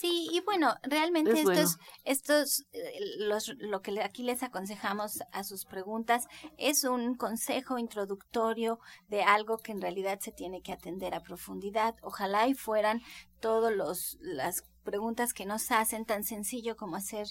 Sí, 0.00 0.28
y 0.32 0.40
bueno, 0.40 0.76
realmente 0.82 1.32
Es 1.32 1.38
esto 1.40 1.50
bueno. 1.50 1.60
es, 1.60 1.78
estos, 2.04 2.64
eh, 2.72 3.00
los, 3.18 3.52
lo 3.58 3.82
que 3.82 4.02
aquí 4.02 4.22
les 4.22 4.42
aconsejamos 4.42 5.18
a 5.30 5.44
sus 5.44 5.66
preguntas 5.66 6.26
es 6.56 6.84
un 6.84 7.16
consejo 7.16 7.76
introductorio 7.76 8.78
de 9.08 9.22
algo 9.22 9.58
que 9.58 9.72
en 9.72 9.82
realidad 9.82 10.18
se 10.20 10.32
tiene 10.32 10.62
que 10.62 10.72
atender 10.72 11.14
a 11.14 11.22
profundidad. 11.22 11.96
Ojalá 12.00 12.48
y 12.48 12.54
fueran 12.54 13.02
todos 13.40 13.70
los 13.74 14.16
las 14.22 14.64
preguntas 14.84 15.34
que 15.34 15.44
nos 15.44 15.70
hacen 15.70 16.06
tan 16.06 16.24
sencillo 16.24 16.76
como 16.76 16.96
hacer 16.96 17.26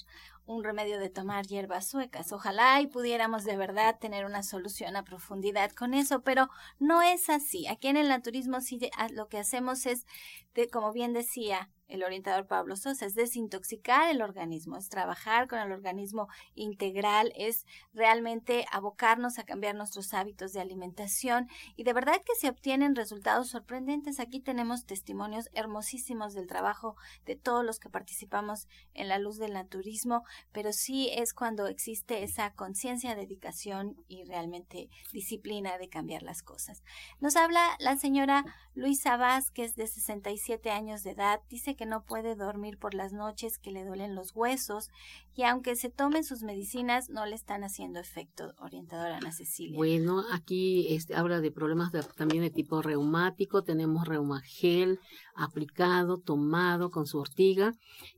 un 0.46 0.62
remedio 0.62 1.00
de 1.00 1.10
tomar 1.10 1.48
hierbas 1.48 1.88
suecas. 1.88 2.30
Ojalá 2.30 2.80
y 2.80 2.86
pudiéramos 2.86 3.42
de 3.42 3.56
verdad 3.56 3.98
tener 3.98 4.24
una 4.24 4.44
solución 4.44 4.94
a 4.94 5.02
profundidad 5.02 5.72
con 5.72 5.92
eso, 5.92 6.22
pero 6.22 6.48
no 6.78 7.02
es 7.02 7.28
así. 7.30 7.66
Aquí 7.66 7.88
en 7.88 7.96
el 7.96 8.08
naturismo 8.08 8.60
sí 8.60 8.78
lo 9.12 9.26
que 9.26 9.38
hacemos 9.38 9.86
es, 9.86 10.06
de, 10.54 10.68
como 10.68 10.92
bien 10.92 11.12
decía 11.12 11.68
el 11.90 12.04
orientador 12.04 12.46
Pablo 12.46 12.76
Sosa, 12.76 13.06
es 13.06 13.14
desintoxicar 13.14 14.10
el 14.10 14.22
organismo, 14.22 14.76
es 14.76 14.88
trabajar 14.88 15.48
con 15.48 15.58
el 15.58 15.72
organismo 15.72 16.28
integral, 16.54 17.32
es 17.36 17.66
realmente 17.92 18.64
abocarnos 18.72 19.38
a 19.38 19.44
cambiar 19.44 19.74
nuestros 19.74 20.14
hábitos 20.14 20.52
de 20.52 20.60
alimentación 20.60 21.48
y 21.76 21.84
de 21.84 21.92
verdad 21.92 22.20
que 22.24 22.34
se 22.38 22.48
obtienen 22.48 22.96
resultados 22.96 23.48
sorprendentes. 23.48 24.20
Aquí 24.20 24.40
tenemos 24.40 24.86
testimonios 24.86 25.48
hermosísimos 25.52 26.34
del 26.34 26.46
trabajo 26.46 26.96
de 27.26 27.36
todos 27.36 27.64
los 27.64 27.78
que 27.78 27.90
participamos 27.90 28.68
en 28.94 29.08
la 29.08 29.18
luz 29.18 29.38
del 29.38 29.52
naturismo, 29.52 30.22
pero 30.52 30.72
sí 30.72 31.10
es 31.12 31.34
cuando 31.34 31.66
existe 31.66 32.22
esa 32.22 32.52
conciencia, 32.54 33.14
dedicación 33.14 33.96
y 34.08 34.24
realmente 34.24 34.88
disciplina 35.12 35.78
de 35.78 35.88
cambiar 35.88 36.22
las 36.22 36.42
cosas. 36.42 36.82
Nos 37.20 37.36
habla 37.36 37.76
la 37.78 37.96
señora 37.96 38.44
Luisa 38.74 39.16
Vázquez 39.16 39.74
de 39.74 39.86
67 39.86 40.70
años 40.70 41.02
de 41.02 41.10
edad, 41.10 41.40
dice 41.48 41.76
que 41.80 41.86
no 41.86 42.04
puede 42.04 42.36
dormir 42.36 42.76
por 42.76 42.92
las 42.92 43.14
noches, 43.14 43.56
que 43.56 43.72
le 43.72 43.86
duelen 43.86 44.14
los 44.14 44.36
huesos 44.36 44.90
y 45.34 45.44
aunque 45.44 45.76
se 45.76 45.88
tomen 45.88 46.24
sus 46.24 46.42
medicinas 46.42 47.08
no 47.08 47.24
le 47.24 47.34
están 47.34 47.64
haciendo 47.64 47.98
efecto, 47.98 48.52
orientadora 48.58 49.16
Ana 49.16 49.32
Cecilia. 49.32 49.78
Bueno, 49.78 50.22
aquí 50.30 50.88
este, 50.90 51.14
habla 51.14 51.40
de 51.40 51.50
problemas 51.50 51.90
también 52.16 52.42
de 52.42 52.50
tipo 52.50 52.82
reumático, 52.82 53.62
tenemos 53.62 54.06
reumagel 54.06 54.98
aplicado, 55.34 56.18
tomado 56.18 56.90
con 56.90 57.06
su 57.06 57.18
ortiga 57.18 57.72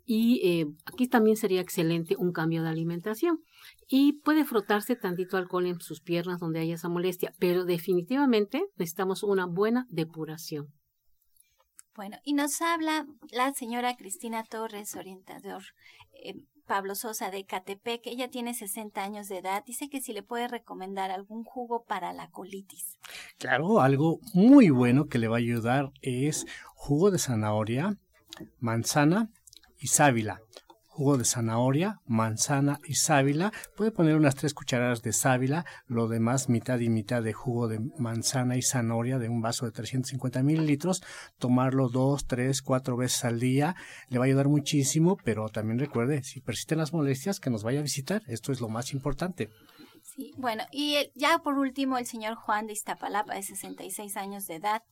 y 0.04 0.40
eh, 0.42 0.66
aquí 0.84 1.06
también 1.06 1.36
sería 1.36 1.60
excelente 1.60 2.16
un 2.18 2.32
cambio 2.32 2.64
de 2.64 2.68
alimentación 2.68 3.44
y 3.86 4.14
puede 4.24 4.44
frotarse 4.44 4.96
tantito 4.96 5.36
alcohol 5.36 5.66
en 5.66 5.78
sus 5.78 6.00
piernas 6.00 6.40
donde 6.40 6.58
haya 6.58 6.74
esa 6.74 6.88
molestia, 6.88 7.32
pero 7.38 7.64
definitivamente 7.64 8.64
necesitamos 8.76 9.22
una 9.22 9.46
buena 9.46 9.86
depuración. 9.88 10.66
Bueno, 11.94 12.16
y 12.24 12.32
nos 12.32 12.62
habla 12.62 13.06
la 13.30 13.52
señora 13.52 13.96
Cristina 13.96 14.44
Torres, 14.44 14.96
orientador 14.96 15.62
eh, 16.24 16.34
Pablo 16.66 16.94
Sosa 16.94 17.30
de 17.30 17.44
Catepec. 17.44 18.06
Ella 18.06 18.30
tiene 18.30 18.54
60 18.54 19.02
años 19.02 19.28
de 19.28 19.38
edad. 19.38 19.62
Dice 19.66 19.90
que 19.90 20.00
si 20.00 20.14
le 20.14 20.22
puede 20.22 20.48
recomendar 20.48 21.10
algún 21.10 21.44
jugo 21.44 21.84
para 21.84 22.14
la 22.14 22.30
colitis. 22.30 22.98
Claro, 23.38 23.80
algo 23.80 24.20
muy 24.32 24.70
bueno 24.70 25.06
que 25.06 25.18
le 25.18 25.28
va 25.28 25.36
a 25.36 25.40
ayudar 25.40 25.92
es 26.00 26.46
jugo 26.74 27.10
de 27.10 27.18
zanahoria, 27.18 27.98
manzana 28.58 29.30
y 29.78 29.88
sábila 29.88 30.40
jugo 30.92 31.16
de 31.16 31.24
zanahoria, 31.24 32.00
manzana 32.04 32.78
y 32.84 32.96
sábila. 32.96 33.50
Puede 33.76 33.92
poner 33.92 34.14
unas 34.14 34.34
tres 34.34 34.52
cucharadas 34.52 35.00
de 35.00 35.14
sábila, 35.14 35.64
lo 35.86 36.06
demás 36.06 36.50
mitad 36.50 36.78
y 36.80 36.90
mitad 36.90 37.22
de 37.22 37.32
jugo 37.32 37.66
de 37.66 37.80
manzana 37.98 38.58
y 38.58 38.62
zanahoria 38.62 39.18
de 39.18 39.30
un 39.30 39.40
vaso 39.40 39.64
de 39.64 39.72
350 39.72 40.42
mililitros. 40.42 41.02
Tomarlo 41.38 41.88
dos, 41.88 42.26
tres, 42.26 42.60
cuatro 42.60 42.98
veces 42.98 43.24
al 43.24 43.40
día. 43.40 43.74
Le 44.08 44.18
va 44.18 44.26
a 44.26 44.28
ayudar 44.28 44.48
muchísimo, 44.48 45.16
pero 45.24 45.48
también 45.48 45.78
recuerde, 45.78 46.22
si 46.24 46.42
persisten 46.42 46.76
las 46.76 46.92
molestias, 46.92 47.40
que 47.40 47.48
nos 47.48 47.62
vaya 47.62 47.80
a 47.80 47.82
visitar. 47.82 48.22
Esto 48.26 48.52
es 48.52 48.60
lo 48.60 48.68
más 48.68 48.92
importante. 48.92 49.48
Sí, 50.02 50.32
bueno, 50.36 50.64
y 50.72 51.10
ya 51.14 51.38
por 51.38 51.58
último 51.58 51.96
el 51.96 52.04
señor 52.04 52.34
Juan 52.34 52.66
de 52.66 52.74
Iztapalapa, 52.74 53.34
de 53.34 53.42
66 53.42 54.16
años 54.18 54.46
de 54.46 54.56
edad, 54.56 54.82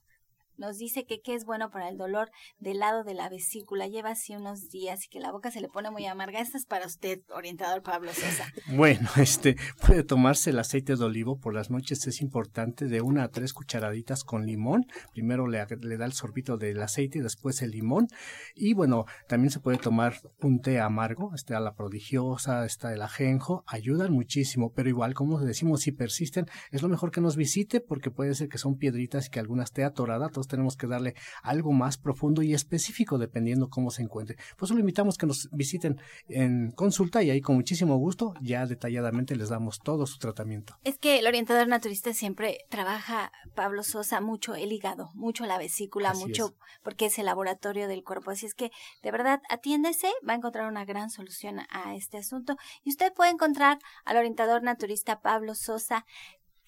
nos 0.60 0.76
dice 0.76 1.06
que 1.06 1.20
qué 1.20 1.34
es 1.34 1.44
bueno 1.44 1.70
para 1.70 1.88
el 1.88 1.96
dolor 1.96 2.30
del 2.58 2.78
lado 2.78 3.02
de 3.02 3.14
la 3.14 3.28
vesícula. 3.28 3.88
Lleva 3.88 4.10
así 4.10 4.36
unos 4.36 4.68
días 4.68 5.06
y 5.06 5.08
que 5.08 5.18
la 5.18 5.32
boca 5.32 5.50
se 5.50 5.60
le 5.60 5.68
pone 5.68 5.90
muy 5.90 6.04
amarga. 6.06 6.38
Esta 6.38 6.58
es 6.58 6.66
para 6.66 6.86
usted, 6.86 7.22
orientador 7.34 7.82
Pablo 7.82 8.12
Sosa. 8.12 8.44
Bueno, 8.76 9.08
este 9.16 9.56
puede 9.84 10.04
tomarse 10.04 10.50
el 10.50 10.58
aceite 10.58 10.94
de 10.94 11.04
olivo 11.04 11.38
por 11.38 11.54
las 11.54 11.70
noches. 11.70 12.06
Es 12.06 12.20
importante 12.20 12.86
de 12.86 13.00
una 13.00 13.24
a 13.24 13.28
tres 13.28 13.52
cucharaditas 13.52 14.22
con 14.22 14.46
limón. 14.46 14.86
Primero 15.12 15.48
le, 15.48 15.58
da 15.58 16.04
el 16.04 16.12
sorbito 16.12 16.56
del 16.56 16.80
aceite 16.82 17.18
y 17.18 17.22
después 17.22 17.62
el 17.62 17.70
limón. 17.70 18.08
Y 18.54 18.74
bueno, 18.74 19.06
también 19.28 19.50
se 19.50 19.60
puede 19.60 19.78
tomar 19.78 20.14
un 20.42 20.60
té 20.60 20.78
amargo. 20.78 21.34
Está 21.34 21.58
la 21.58 21.74
prodigiosa, 21.74 22.64
está 22.66 22.92
el 22.92 23.02
ajenjo. 23.02 23.64
Ayudan 23.66 24.12
muchísimo, 24.12 24.72
pero 24.72 24.88
igual 24.88 25.14
como 25.14 25.40
decimos, 25.40 25.80
si 25.80 25.92
persisten, 25.92 26.46
es 26.70 26.82
lo 26.82 26.88
mejor 26.88 27.10
que 27.10 27.20
nos 27.20 27.36
visite 27.36 27.80
porque 27.80 28.10
puede 28.10 28.34
ser 28.34 28.48
que 28.48 28.58
son 28.58 28.76
piedritas 28.76 29.26
y 29.26 29.30
que 29.30 29.40
algunas 29.40 29.70
esté 29.70 29.84
atorada 29.84 30.30
tenemos 30.50 30.76
que 30.76 30.86
darle 30.86 31.14
algo 31.42 31.72
más 31.72 31.96
profundo 31.96 32.42
y 32.42 32.52
específico 32.52 33.16
dependiendo 33.16 33.70
cómo 33.70 33.90
se 33.90 34.02
encuentre. 34.02 34.36
Por 34.56 34.66
eso 34.66 34.74
le 34.74 34.80
invitamos 34.80 35.16
que 35.16 35.26
nos 35.26 35.48
visiten 35.52 35.98
en 36.28 36.72
consulta 36.72 37.22
y 37.22 37.30
ahí 37.30 37.40
con 37.40 37.56
muchísimo 37.56 37.96
gusto 37.96 38.34
ya 38.42 38.66
detalladamente 38.66 39.36
les 39.36 39.48
damos 39.48 39.78
todo 39.78 40.06
su 40.06 40.18
tratamiento. 40.18 40.76
Es 40.84 40.98
que 40.98 41.18
el 41.18 41.26
orientador 41.26 41.68
naturista 41.68 42.12
siempre 42.12 42.58
trabaja, 42.68 43.32
Pablo 43.54 43.82
Sosa, 43.82 44.20
mucho 44.20 44.54
el 44.54 44.72
hígado, 44.72 45.10
mucho 45.14 45.46
la 45.46 45.58
vesícula, 45.58 46.12
mucho 46.12 46.54
porque 46.82 47.06
es 47.06 47.18
el 47.18 47.26
laboratorio 47.26 47.88
del 47.88 48.04
cuerpo. 48.04 48.30
Así 48.30 48.46
es 48.46 48.54
que 48.54 48.70
de 49.02 49.10
verdad 49.10 49.40
atiéndese, 49.48 50.08
va 50.28 50.34
a 50.34 50.36
encontrar 50.36 50.68
una 50.68 50.84
gran 50.84 51.10
solución 51.10 51.60
a 51.70 51.94
este 51.94 52.18
asunto 52.18 52.56
y 52.84 52.90
usted 52.90 53.12
puede 53.12 53.30
encontrar 53.30 53.78
al 54.04 54.16
orientador 54.16 54.62
naturista 54.62 55.20
Pablo 55.20 55.54
Sosa 55.54 56.04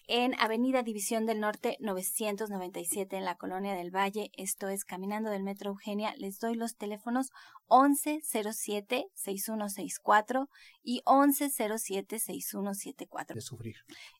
en 0.08 0.34
Avenida 0.38 0.82
División 0.82 1.24
del 1.26 1.40
Norte 1.40 1.76
997 1.80 3.16
en 3.16 3.24
la 3.24 3.36
Colonia 3.36 3.74
del 3.74 3.90
Valle. 3.90 4.30
Esto 4.36 4.68
es 4.68 4.84
Caminando 4.84 5.30
del 5.30 5.42
Metro 5.42 5.70
Eugenia. 5.70 6.14
Les 6.16 6.38
doy 6.38 6.54
los 6.54 6.76
teléfonos 6.76 7.30
1107-6164 7.68 10.48
y 10.82 11.02
1107-6174. 11.04 13.34
De 13.34 13.40
sufrir. 13.40 13.76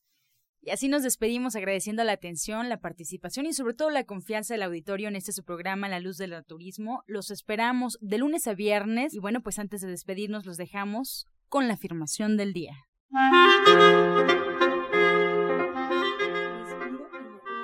Y 0.67 0.71
así 0.71 0.89
nos 0.89 1.05
despedimos 1.05 1.55
agradeciendo 1.55 2.03
la 2.03 2.13
atención, 2.13 2.69
la 2.69 2.81
participación 2.81 3.47
y 3.47 3.53
sobre 3.53 3.75
todo 3.75 3.91
la 3.91 4.03
confianza 4.03 4.55
del 4.55 4.65
auditorio 4.65 5.07
en 5.07 5.15
este 5.15 5.31
su 5.31 5.45
programa 5.45 5.89
La 5.89 6.01
Luz 6.01 6.17
del 6.17 6.35
Turismo. 6.45 7.05
Los 7.07 7.31
esperamos 7.31 7.99
de 8.01 8.19
lunes 8.19 8.49
a 8.49 8.55
viernes 8.55 9.15
y 9.15 9.21
bueno, 9.21 9.43
pues 9.43 9.61
antes 9.61 9.81
de 9.81 9.87
despedirnos 9.87 10.45
los 10.45 10.57
dejamos 10.57 11.29
con 11.49 11.69
la 11.69 11.75
afirmación 11.75 12.37
del 12.37 12.53
día. 12.53 12.75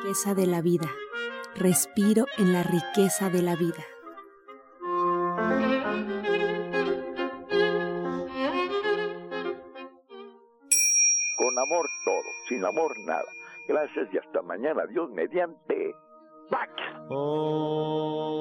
Riqueza 0.03 0.35
de 0.35 0.47
la 0.47 0.63
vida. 0.63 0.89
Respiro 1.57 2.27
en 2.39 2.53
la 2.53 2.63
riqueza 2.63 3.31
de 3.31 3.43
la 3.43 3.57
vida. 3.57 3.85
Sin 12.53 12.65
amor 12.65 12.99
nada. 13.01 13.25
Gracias 13.67 14.09
y 14.13 14.19
hasta 14.19 14.43
mañana. 14.43 14.85
Dios 14.87 15.09
mediante. 15.11 15.95
Oh. 17.09 18.33